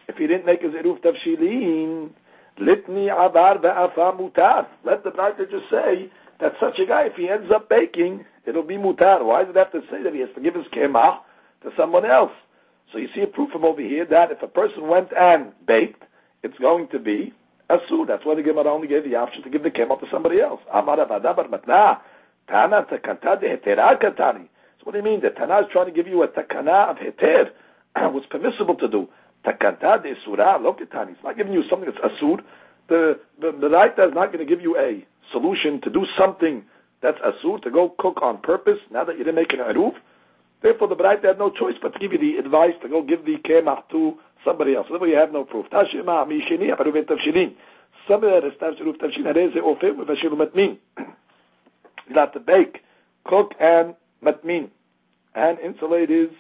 [0.09, 2.11] if he didn't make his eruf tavshilin,
[2.59, 4.67] Litni avar ve'afa mutar.
[4.85, 8.63] Let the writer just say that such a guy, if he ends up baking, it'll
[8.63, 9.25] be mutar.
[9.25, 11.21] Why does it have to say that he has to give his kemah
[11.63, 12.33] to someone else?
[12.93, 16.03] So you see a proof from over here that if a person went and baked,
[16.43, 17.33] it's going to be
[17.71, 18.07] asur.
[18.07, 20.61] That's why the Gemara only gave the option to give the kemah to somebody else.
[20.69, 20.85] So
[24.85, 25.21] what do you mean?
[25.21, 27.53] The Tana is trying to give you a takana of heter.
[28.13, 29.09] What's permissible to do.
[29.45, 31.13] Takanta de surah loketani.
[31.13, 32.43] It's not giving you something that's asur.
[32.89, 36.65] The, the, the Braita is not going to give you a solution to do something
[37.01, 39.95] that's asur, to go cook on purpose, now that you didn't make an aruf.
[40.63, 43.25] Therefore, the Braita had no choice but to give you the advice to go give
[43.25, 44.87] the kemach to somebody else.
[44.89, 45.67] Therefore, you have no proof.
[45.71, 46.01] Somebody
[48.33, 50.79] that established aruf tavshilin, hareze ofe with vashilu matmin.
[52.09, 52.83] You have to bake,
[53.25, 54.71] cook, and matmin,
[55.35, 56.31] and insulate his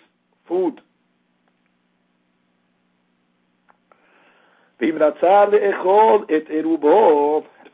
[0.44, 0.80] food.
[4.80, 5.10] If a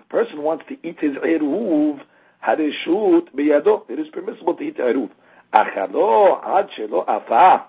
[0.08, 2.00] person wants to eat his eruv,
[2.46, 5.10] harishut biyado, it is permissible to eat eruv.
[5.53, 7.65] Achalo ad shelo afa.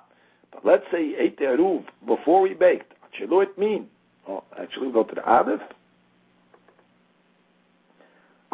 [0.51, 2.93] But let's say he ate the eruv before he baked.
[3.05, 3.89] Ad shelo it mean.
[4.29, 5.63] Oh, actually, we go to the aleph.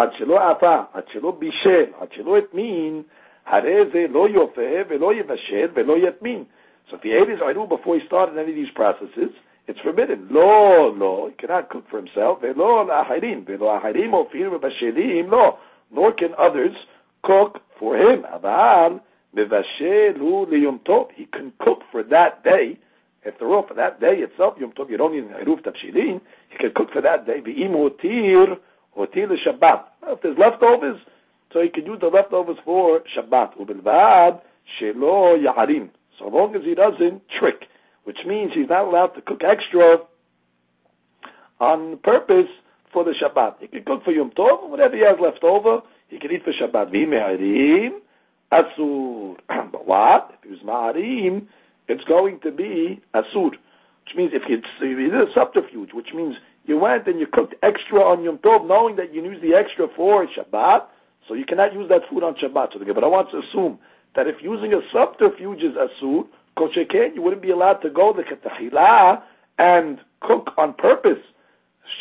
[0.01, 3.03] עד שלא עפה, עד שלא בישל, עד שלא הטמין,
[3.47, 6.45] הרי זה לא יופה ולא יבשל ולא יטמין.
[6.89, 9.31] So if he ate his iru before he started any of these processes,
[9.67, 10.29] it's forbidden.
[10.31, 12.41] Lo, lo, he cannot cook for himself.
[12.41, 15.59] Velo la'ahirim, velo ahirim ofir v'bashelim, lo.
[15.91, 16.77] Nor can others
[17.23, 18.23] cook for him.
[18.23, 18.49] Aval mevashelu
[18.91, 19.14] liyom tov.
[19.36, 22.78] he can cook for that day.
[23.26, 26.22] After all, for that day itself, yom tov, you don't need an tafshilin.
[26.50, 27.42] He can cook for that day.
[27.42, 28.60] V'im otir,
[28.96, 29.84] otir l'shabbat.
[30.08, 31.02] If there's leftovers,
[31.52, 34.42] so he can use the leftovers for Shabbat.
[34.80, 35.90] Shelo.
[36.18, 37.68] So long as he doesn't trick,
[38.04, 40.02] which means he's not allowed to cook extra
[41.60, 42.50] on purpose
[42.92, 43.56] for the Shabbat.
[43.60, 46.54] He can cook for Yom Tov, whatever he has left over, he can eat for
[46.54, 46.92] Shabbat.
[46.92, 48.02] V'im
[48.52, 49.38] asur.
[49.48, 50.40] But what?
[50.44, 51.48] If he's ma'arim,
[51.88, 53.52] it's going to be asur.
[53.52, 57.56] Which means if it's, if it's a subterfuge, which means you went and you cooked
[57.64, 60.86] extra on Yom Tov, knowing that you use the extra for Shabbat,
[61.28, 62.74] so you cannot use that food on Shabbat.
[62.74, 63.80] So the Gemara wants to assume
[64.14, 68.24] that if using a subterfuge is asur, kosheken, you wouldn't be allowed to go the
[68.24, 69.22] ketachila
[69.58, 71.24] and cook on purpose.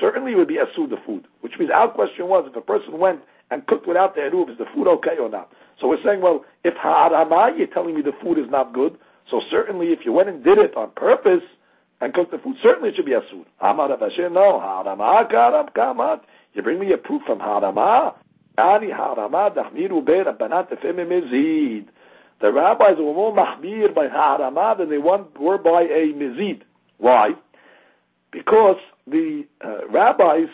[0.01, 1.27] Certainly it would be asur the food.
[1.41, 4.59] Which means our question was, if a person went and cooked without the eruv, is
[4.59, 5.53] the food okay or not?
[5.81, 8.97] So we're saying, well, if ha'arama, you're telling me the food is not good,
[9.29, 11.43] so certainly if you went and did it on purpose
[12.01, 13.45] and cooked the food, certainly it should be asur.
[13.61, 16.21] Amar no, ha'arama karam kamat.
[16.55, 18.15] You bring me a proof from ha'arama.
[18.57, 21.87] Ani ha'arama dachmiru be rabbanat mezid.
[22.41, 26.63] The rabbis were more mahmir by ha'arama than they were by a mezid.
[26.99, 27.35] Why?
[28.31, 30.49] Because the uh, rabbis,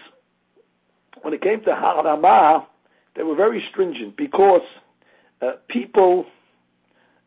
[1.22, 2.66] when it came to ha'arama,
[3.14, 4.62] they were very stringent because
[5.40, 6.26] uh, people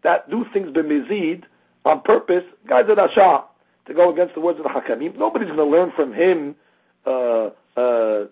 [0.01, 1.43] that do things b'mezid
[1.85, 3.43] on purpose, guys at Asha,
[3.85, 6.55] to go against the words of the Hakamim, nobody's going to learn from him
[7.05, 8.25] uh, uh,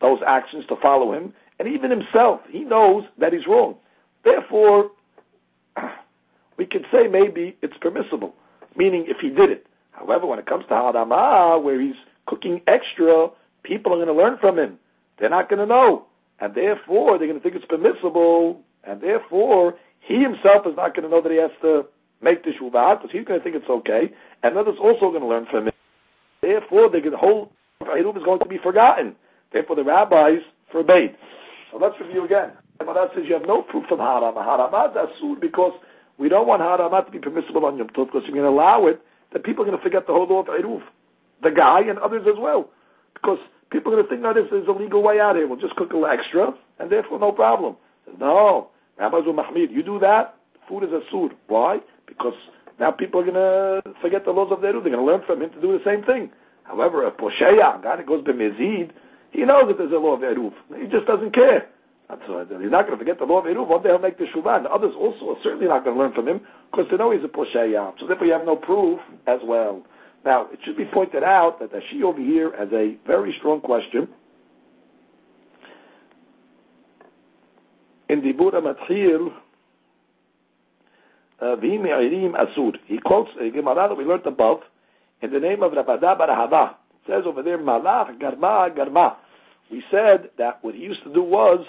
[0.00, 1.34] those actions to follow him.
[1.58, 3.76] And even himself, he knows that he's wrong.
[4.22, 4.90] Therefore,
[6.56, 8.34] we could say maybe it's permissible,
[8.74, 9.66] meaning if he did it.
[9.92, 13.30] However, when it comes to Ha'arama, where he's cooking extra,
[13.62, 14.78] people are going to learn from him.
[15.16, 16.06] They're not going to know.
[16.38, 21.08] And therefore, they're going to think it's permissible, and therefore, he himself is not going
[21.08, 21.86] to know that he has to
[22.20, 25.26] make the shuvah, because he's going to think it's okay, and others also going to
[25.26, 25.72] learn from him.
[26.40, 29.16] Therefore, the whole Eruv is going to be forgotten.
[29.50, 31.16] Therefore, the rabbis forbade.
[31.70, 32.52] So let's review again.
[32.78, 34.44] Gemara says you have no proof from Harama.
[34.44, 35.72] Harama is asur because
[36.18, 38.50] we don't want Harama to be permissible on Yom Tov because if you're going to
[38.50, 39.00] allow it,
[39.32, 40.82] then people are going to forget the whole law of Eruv.
[41.42, 42.70] The guy and others as well.
[43.14, 43.38] Because
[43.70, 45.46] people are going to think, no, this is a legal way out here.
[45.46, 47.76] We'll just cook a little extra, and therefore no problem.
[48.18, 48.70] No.
[48.98, 50.36] You do that,
[50.68, 51.32] food is asur.
[51.48, 51.80] Why?
[52.06, 52.34] Because
[52.78, 54.82] now people are going to forget the laws of the Eruv.
[54.84, 56.30] They're going to learn from him to do the same thing.
[56.64, 58.90] However, a posheya, a guy that goes b'mezid,
[59.30, 60.52] he knows that there's a law of Eruv.
[60.78, 61.68] He just doesn't care.
[62.08, 62.46] Right.
[62.60, 63.66] He's not going to forget the law of Eruv.
[63.66, 64.58] One day he'll make the Shuvah.
[64.58, 67.24] And others also are certainly not going to learn from him because they know he's
[67.24, 67.98] a Poshayam.
[67.98, 69.84] So therefore you have no proof as well.
[70.24, 74.08] Now, it should be pointed out that she over here has a very strong question.
[78.08, 79.32] In Dibura Matchil,
[81.40, 82.78] uh, V'im Me'irim Asur.
[82.86, 84.62] He quotes a Gemara that we learned above
[85.20, 86.70] in the name of Rabada Barahava.
[86.70, 89.16] It says over there, Malach Garma Garma.
[89.70, 91.66] We said that what he used to do was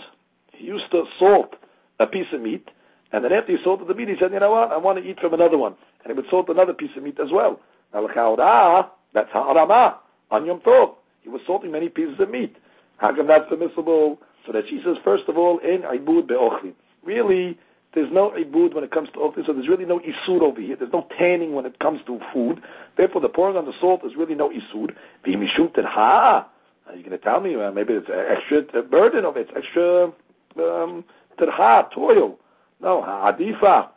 [0.53, 1.55] he used to salt
[1.99, 2.69] a piece of meat,
[3.11, 5.09] and then after he salted the meat, he said, you know what, I want to
[5.09, 5.75] eat from another one.
[6.03, 7.59] And he would salt another piece of meat as well.
[7.93, 9.97] Now, l'chaura, that's ha'arama,
[10.29, 10.95] on Yom Tov.
[11.21, 12.55] He was salting many pieces of meat.
[12.97, 14.19] How come that's permissible?
[14.47, 16.73] So that she says, first of all, in ibud be'ochlin.
[17.03, 17.59] Really,
[17.91, 20.77] there's no ibud when it comes to ochlin, so there's really no isur over here.
[20.77, 22.63] There's no tanning when it comes to food.
[22.95, 24.95] Therefore, the pouring on the salt is really no isur.
[25.25, 26.45] V'imishum terha.
[26.87, 30.05] Are you going to tell me maybe it's an extra burden of it, it's extra
[30.05, 31.03] um,
[31.37, 32.39] terha, toil.
[32.79, 33.89] No, ha'adifa.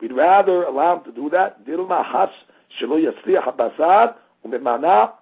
[0.00, 1.66] We'd rather allow him to do that.
[1.66, 2.28] Dilma has
[2.80, 4.14] shelo yatzliach habasar
[4.46, 5.14] umemana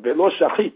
[0.00, 0.74] velo shachit.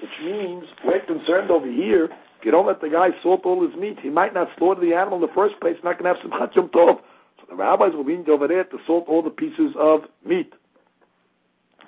[0.00, 2.10] Which means we're concerned over here.
[2.46, 5.16] You don't let the guy salt all his meat, he might not slaughter the animal
[5.16, 5.76] in the first place.
[5.82, 6.30] Not going to have some
[6.64, 7.00] chachim tov.
[7.40, 10.52] So the rabbis will be over there to salt all the pieces of meat.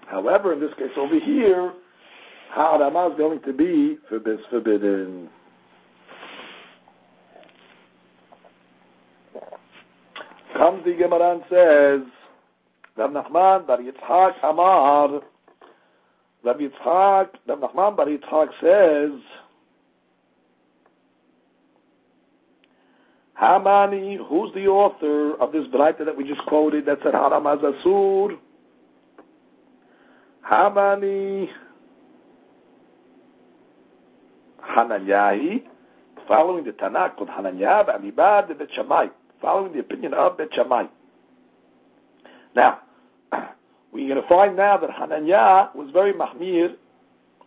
[0.09, 1.72] However, in this case over here,
[2.50, 5.30] Ha'arama is going to be forbidden.
[10.54, 12.02] Comes the Gemara and says,
[12.96, 15.22] Rav Nachman Bar Yitzhak Amar,
[16.42, 19.20] Rav Yitzhak, Rav Nachman Bar Yitzhak says,
[23.41, 28.36] Hamani, who's the author of this Braita that we just quoted that said Haram Azasur?
[30.45, 31.49] Hamani,
[34.61, 35.62] Hananyahi,
[36.26, 39.09] following the Tana called Hananya Alibad Bet Shammai,
[39.41, 40.86] following the opinion of Bet Shammai.
[42.57, 42.80] Now,
[43.93, 46.74] we're going to find now that Hananya was very mahmir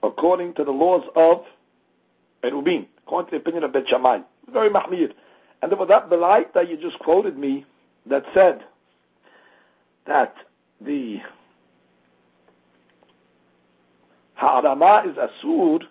[0.01, 1.45] according to the laws of
[2.43, 4.21] Erubin, according to the opinion of Bet Shammai.
[4.47, 5.13] Very mahmir.
[5.61, 7.65] And there was that Braita that you just quoted me
[8.07, 8.63] that said
[10.05, 10.35] that
[10.79, 11.21] the
[14.35, 15.83] Ha'arama is Asur,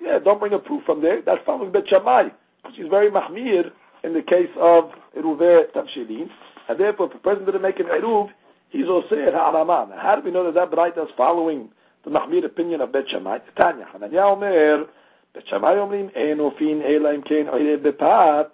[0.00, 1.20] yeah, don't bring a proof from there.
[1.22, 2.30] That's following Bet Shammai,
[2.62, 3.72] because he's very mahmir
[4.04, 6.30] in the case of Eruveh Tavshilin.
[6.68, 8.30] And therefore, if a person didn't make an Eruv,
[8.68, 9.88] he's also Ha'arama.
[9.90, 11.70] Now, how do we know that that Braita is following
[12.04, 13.38] the mahmir opinion of Bet Shammai?
[13.56, 14.86] Tanya, Hananya Omer,
[15.32, 18.50] Bet Omrim, Ein Ofin, Ela Im Oire Bepat,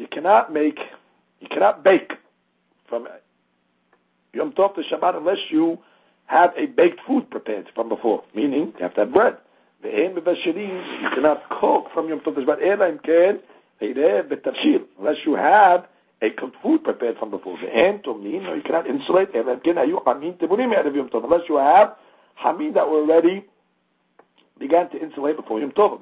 [0.00, 0.80] you cannot make,
[1.40, 2.16] you cannot bake
[2.88, 3.06] from
[4.32, 5.78] Yom Tov to Shabbat unless you
[6.24, 8.24] have a baked food prepared from before.
[8.34, 9.36] Meaning, you have to have bread.
[9.84, 13.40] You cannot cook from Yom Tov to Shabbat.
[14.98, 15.86] Unless you have
[16.22, 17.58] a cooked food prepared from before.
[17.58, 19.34] You cannot insulate.
[19.34, 19.60] Unless
[21.48, 21.96] you have
[22.36, 23.44] hamin that were already
[24.58, 26.00] began to insulate before Yom Tov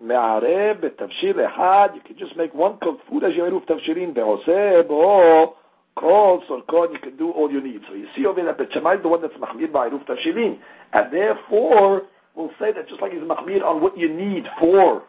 [0.00, 4.82] מערב בתבשיל אחד, you can just make one cooked food as your עירוב תבשילים, ועושה
[4.82, 5.54] בו
[5.94, 7.82] כל סורקון, you can do all you need.
[7.86, 10.56] So you see over there that Bet is the one that's מחמיר בעירוב תבשילים,
[10.94, 12.02] and therefore
[12.34, 15.02] we'll say that just like he's מחמיר on what you need for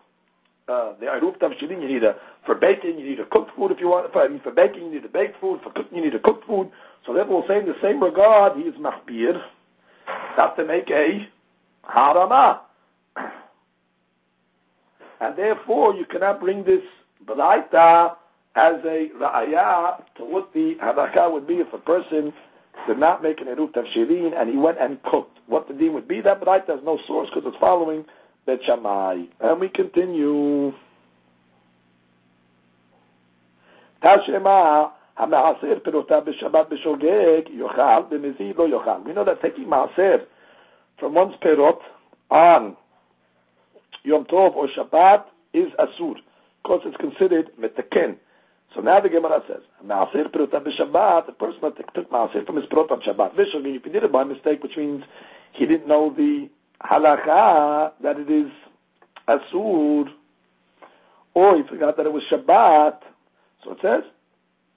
[0.67, 2.15] uh, the עירוב תבשילים, you need a,
[2.45, 4.83] for baking, you need a cooked food if you want, for, I mean, for baking
[4.85, 6.69] you need a baked food, for cooking you need a cooked food,
[7.05, 9.41] so therefore we'll say in the same regard, he is מחמיר,
[10.37, 11.29] not to make a
[11.85, 12.59] harama
[15.20, 16.82] and therefore you cannot bring this
[17.24, 18.16] Braita
[18.54, 22.32] as a ra'aya to what the hadaka would be if a person
[22.86, 25.38] did not make an eruv tafshirin and he went and cooked.
[25.46, 28.04] What the deen would be, that beraita has no source because it's following
[28.46, 29.24] the Shammai.
[29.40, 30.74] And we continue.
[34.02, 35.26] Tashema We
[39.12, 40.26] know that taking מעשר
[40.98, 41.80] from one's perot
[42.30, 42.76] on
[44.06, 46.16] Yom Tov or Shabbat is Asur,
[46.62, 48.16] because it's considered metaken.
[48.72, 52.66] So now the Gemara says, Ma'asir Perutam Shabbat, the person that took Ma'asir from his
[52.66, 55.04] Perut on Shabbat, Vishal, if he did it by mistake, which means
[55.52, 56.48] he didn't know the
[56.80, 58.50] halacha, that it is
[59.26, 60.12] Asur,
[61.34, 63.02] or he forgot that it was Shabbat,
[63.64, 64.04] so it says,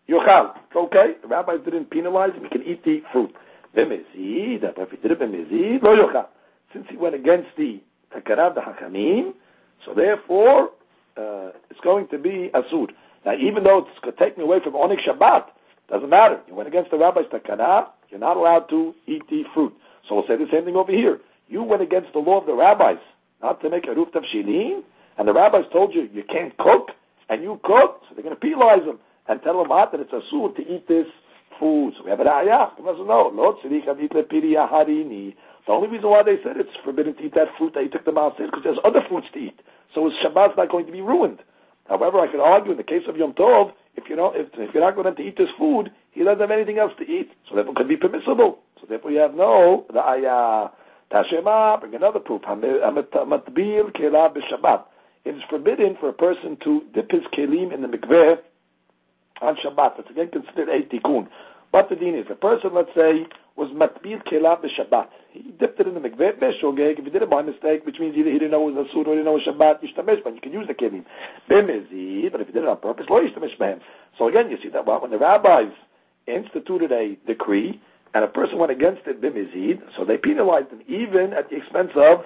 [0.07, 0.55] Yochal.
[0.67, 1.15] It's okay.
[1.21, 2.43] The rabbis didn't penalize him.
[2.43, 3.35] He can eat the fruit.
[3.75, 6.25] Bemezid, if he did it bemezid, lo yochal.
[6.73, 7.79] Since he went against the
[8.13, 9.33] takarav the hakamim,
[9.85, 10.71] so therefore
[11.17, 12.91] uh, it's going to be asur.
[13.25, 15.45] Now, even though it's taken away from oneg Shabbat,
[15.87, 16.39] doesn't matter.
[16.47, 19.75] You went against the rabbi's takarav, you're not allowed to eat the fruit.
[20.07, 21.19] So we'll say the same thing over here.
[21.47, 22.99] You went against the law of the rabbis,
[23.41, 24.83] not to make eruv tafshilin,
[25.17, 26.91] and the rabbis told you you can't cook,
[27.27, 30.11] and you cook, so they're going to penalize them and tell them what, that it's
[30.11, 31.07] asur to eat this
[31.59, 31.93] food.
[31.97, 32.77] So we have a ra'ayah.
[32.77, 33.07] The doesn't
[35.69, 38.03] The only reason why they said it's forbidden to eat that fruit that he took
[38.03, 39.59] the mouse is because there's other fruits to eat.
[39.93, 41.43] So his Shabbat's not going to be ruined.
[41.87, 44.73] However, I could argue in the case of Yom Tov, if you know, if, if
[44.73, 47.31] you're not going to eat this food, he doesn't have anything else to eat.
[47.47, 48.57] So therefore it could be permissible.
[48.81, 50.69] So therefore you have no, the ayah,
[51.11, 54.85] tashema, bring another proof, matbil kela b'shabbat.
[55.23, 58.39] It is forbidden for a person to dip his kelim in the mikveh
[59.39, 59.97] on Shabbat.
[59.97, 61.27] That's again considered a tikkun.
[61.71, 65.87] But the deen is, a person, let's say, was matbil kela b'shabbat he dipped it
[65.87, 66.99] in the mikveh b'shogeg.
[66.99, 69.05] If he did it by mistake, which means either he didn't know it was asur
[69.07, 71.05] or he didn't know it was Shabbat, yishtamesh, but you can use the kelim.
[71.49, 73.81] B'mezi, but if he did it on purpose, lo yishtamesh.
[74.17, 75.71] So again, you see that when the rabbis
[76.27, 77.79] instituted a decree,
[78.13, 81.91] and a person went against it b'mezid, so they penalized him even at the expense
[81.95, 82.25] of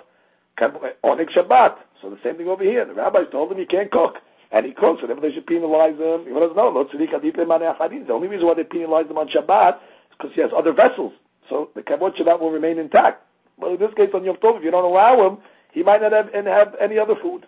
[0.57, 1.77] oneg Shabbat.
[2.01, 2.85] So the same thing over here.
[2.85, 4.21] The rabbis told him he can't cook.
[4.51, 6.25] And he cooks, so they should penalize him.
[6.25, 6.71] He doesn't know.
[6.71, 9.81] The only reason why they penalize him on Shabbat is
[10.11, 11.13] because he has other vessels.
[11.49, 13.23] So the kavod Shabbat will remain intact.
[13.59, 15.37] But in this case, on Yom Tov, if you don't allow him,
[15.71, 17.45] he might not have, and have any other food.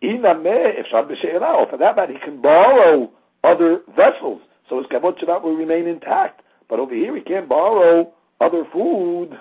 [0.00, 3.10] If or for that matter, he can borrow
[3.44, 6.42] other vessels, so his kavod Shabbat will remain intact.
[6.68, 9.38] But over here, he can't borrow other food.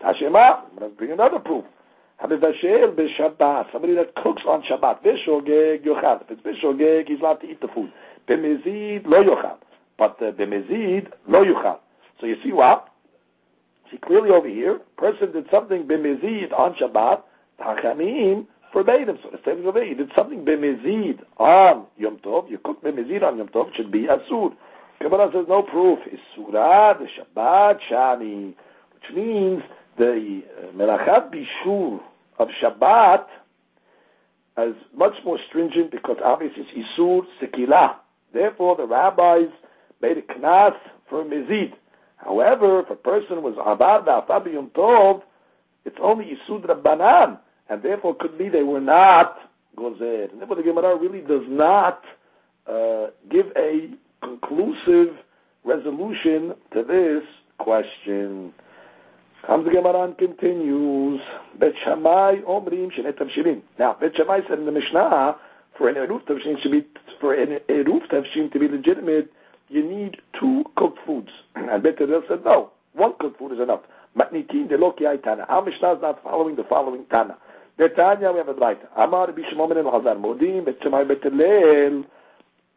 [0.00, 1.64] Tashema, let's bring another proof.
[2.20, 5.02] Somebody that cooks on Shabbat.
[5.02, 6.22] Bishogeg yochad.
[6.22, 7.92] If it's bishogeg, he's allowed to eat the food.
[8.26, 9.58] B'mezid lo yochad.
[9.96, 10.32] But uh,
[11.26, 11.78] lo yochad.
[12.20, 12.88] So you see what?
[13.90, 17.22] See clearly over here, person did something b'mezid on Shabbat,
[17.60, 19.18] Hachamim forbade him.
[19.22, 23.22] So the same over here, he did something b'mezid on Yom Tov, you cook b'mezid
[23.22, 24.54] on Yom Tov, it should be asur.
[25.00, 25.98] Kabbalah says no proof.
[26.00, 28.54] Isurah, the Shabbat, Shani,
[28.94, 29.62] which means
[29.96, 32.00] the uh, melachat bishur
[32.38, 33.26] of Shabbat
[34.56, 37.96] as much more stringent because obviously it's Isur Sekila.
[38.32, 39.50] Therefore, the rabbis
[40.00, 40.76] made a knas
[41.08, 41.74] for mizid.
[42.16, 45.22] However, if a person was abad v'afab tov,
[45.84, 47.38] it's only Isur Rabbanan,
[47.68, 50.30] and therefore could be they were not gozer.
[50.30, 52.04] And therefore the Gemara really does not
[52.66, 53.90] uh, give a
[54.20, 55.16] conclusive
[55.64, 57.24] resolution to this
[57.58, 58.52] question.
[59.42, 61.20] Comes the Gemara and continues.
[61.56, 63.62] Bet Shammai Omrim Shenet Tavshilim.
[63.78, 65.36] Now, Bet Shammai said in the Mishnah,
[65.74, 66.84] for an Eruv Tavshin to be,
[67.20, 69.32] for an Eruv Tavshin to be legitimate,
[69.68, 71.30] you need two cooked foods.
[71.54, 73.80] And Bet Hillel said, no, one cooked food is enough.
[74.16, 75.44] Matnitin de Loki Tana.
[75.48, 77.36] Our Mishnah is not following the following Tana.
[77.76, 78.80] The Tanya, we have a right.
[78.96, 82.06] Amar Bishmomen and Hazar Modim, Bet Shammai Bet Hillel.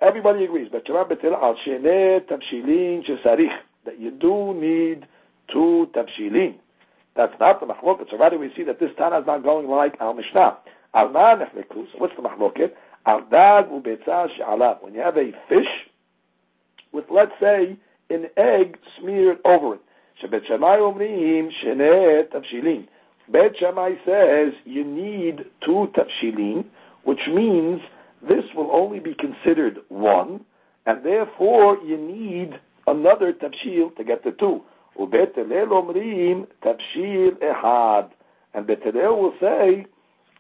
[0.02, 0.70] Everybody agrees.
[0.70, 3.58] Bet Shammai Bet Hillel al Shenet Tavshilin Shesarich.
[3.86, 5.08] That you do need
[5.48, 6.56] two tavshilin.
[7.16, 8.10] That's not the machloket.
[8.10, 10.58] So rather we see that this Tana is not going like our Mishnah.
[10.94, 11.98] Al ma neflekus.
[11.98, 12.74] What's the machloket?
[13.06, 14.84] Al dag ubetzah she'alav.
[14.84, 15.78] When you have a fish
[16.92, 17.78] with, let's say,
[18.10, 19.82] an egg smeared over it.
[20.22, 20.48] Shabbat
[23.30, 26.66] Bet Shammai says you need two tafshilin,
[27.04, 27.82] which means
[28.22, 30.46] this will only be considered one,
[30.86, 34.64] and therefore you need another tafshil to get the two.
[34.98, 38.10] Ubet omrim tafshil ehad.
[38.54, 39.86] And Bet Hillel will say,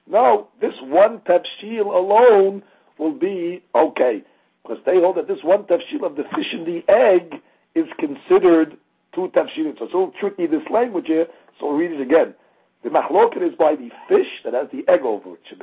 [0.07, 2.63] no, this one tafshil alone
[2.97, 4.23] will be okay.
[4.69, 7.41] Because they hold that this one tafshil of the fish and the egg
[7.73, 8.77] is considered
[9.13, 9.79] two tafshilim.
[9.79, 11.27] So it's a little tricky, this language here,
[11.59, 12.35] so we'll read it again.
[12.83, 15.39] The mahloket is by the fish that has the egg over it.
[15.49, 15.55] So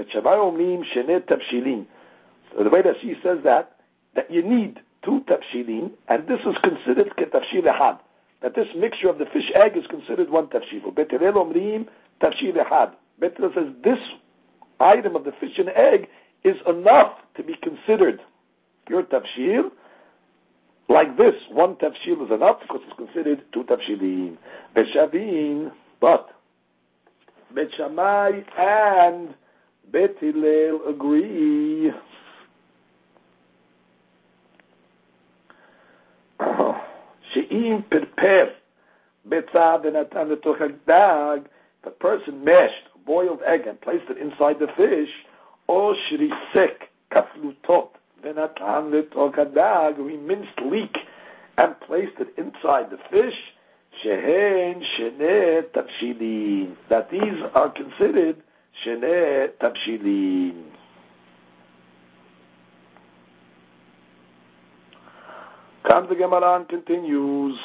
[2.64, 3.76] the way that she says that,
[4.14, 8.00] that you need two tafshilim, and this is considered ketafshil ehad
[8.40, 10.92] that this mixture of the fish egg is considered one tafshil.
[10.92, 11.86] Bet Hillel omrim
[12.20, 12.94] tafshil ehad.
[13.20, 14.00] Bet says this
[14.80, 16.09] item of the fish and egg
[16.42, 18.20] is enough to be considered
[18.89, 19.70] your tafshir,
[20.89, 24.37] like this, one tafshir is enough because it's considered two tafshirim.
[24.74, 26.30] Beshavim, but
[27.53, 29.34] Bet and
[29.91, 31.93] Bet Hillel agree.
[37.32, 38.53] She'im perper
[39.28, 41.47] betza v'natan l'toch hagdag.
[41.82, 45.24] The person mashed boiled egg and placed it inside the fish.
[45.68, 46.76] O Kaflu
[47.11, 47.89] kaflutot
[49.98, 50.96] we minced leek
[51.56, 53.54] and placed it inside the fish.
[54.02, 56.76] Shehen shene tapshilim.
[56.88, 58.42] That these are considered
[58.84, 60.64] shene tapshilim.
[65.84, 67.58] Comes the Gemara and continues.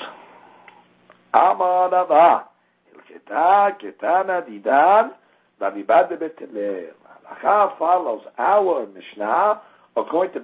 [1.33, 2.45] Amar Rava,
[2.93, 5.11] Hilcheta Ketana Didan,
[5.59, 6.91] Ravibad Beteler.
[7.25, 9.61] Halacha follows our Mishnah
[9.95, 10.39] according to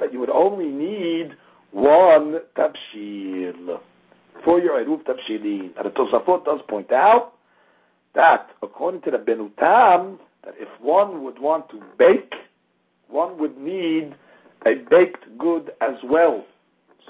[0.00, 1.36] that you would only need
[1.70, 3.80] one tabshil
[4.44, 5.76] for your Eruv tabshilin.
[5.76, 7.34] And the Tosafot does point out
[8.14, 12.34] that according to the Benutam, that if one would want to bake,
[13.08, 14.14] one would need
[14.66, 16.44] a baked good as well.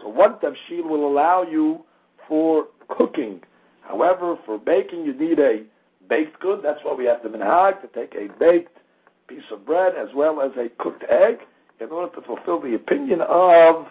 [0.01, 1.85] So one tafshil will allow you
[2.27, 3.43] for cooking.
[3.83, 5.63] However, for baking, you need a
[6.09, 6.63] baked good.
[6.63, 8.77] That's why we have the minhag to take a baked
[9.27, 11.41] piece of bread as well as a cooked egg
[11.80, 13.88] in order to fulfill the opinion of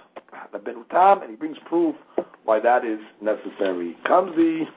[0.53, 1.97] the Benutam, and he brings proof
[2.45, 3.97] why that is necessary.
[4.05, 4.69] Comes the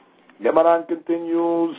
[0.42, 1.76] Gemaran continues.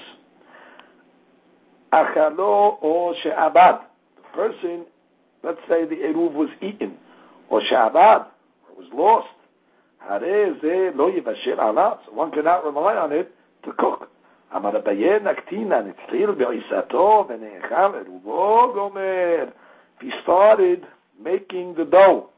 [1.92, 3.82] Achalo or she'abad.
[4.16, 4.86] The person,
[5.44, 6.98] let's say the eruv was eaten,
[7.50, 8.26] or she'abad,
[8.78, 9.30] was lost.
[10.08, 10.20] So
[12.14, 14.10] one cannot rely on it to cook.
[14.56, 19.46] אמר אביי נקטינה, נתחיל בעיסתו ונאכל ערובו גומר.
[20.02, 20.86] He started
[21.23, 22.31] making the dough.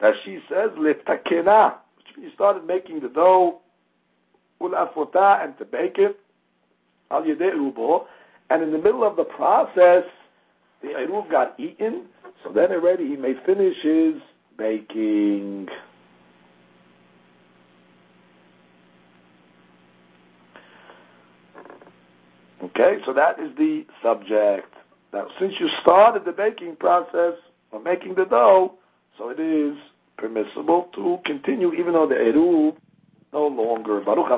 [0.00, 3.60] That she says, letakena, which means he started making the dough,
[4.60, 6.18] ulafota, and to bake it,
[7.10, 8.06] al yedei
[8.48, 10.04] and in the middle of the process,
[10.82, 12.06] the eruv got eaten,
[12.42, 14.14] so then already he may finish his
[14.56, 15.68] baking.
[22.62, 24.75] Okay, so that is the subject.
[25.16, 27.36] Now, since you started the baking process
[27.72, 28.74] of making the dough,
[29.16, 29.74] so it is
[30.18, 32.76] permissible to continue even though the eruv
[33.32, 34.02] no longer.
[34.02, 34.30] Baruch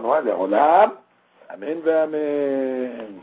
[1.51, 1.83] Amen.
[1.85, 3.21] Amen.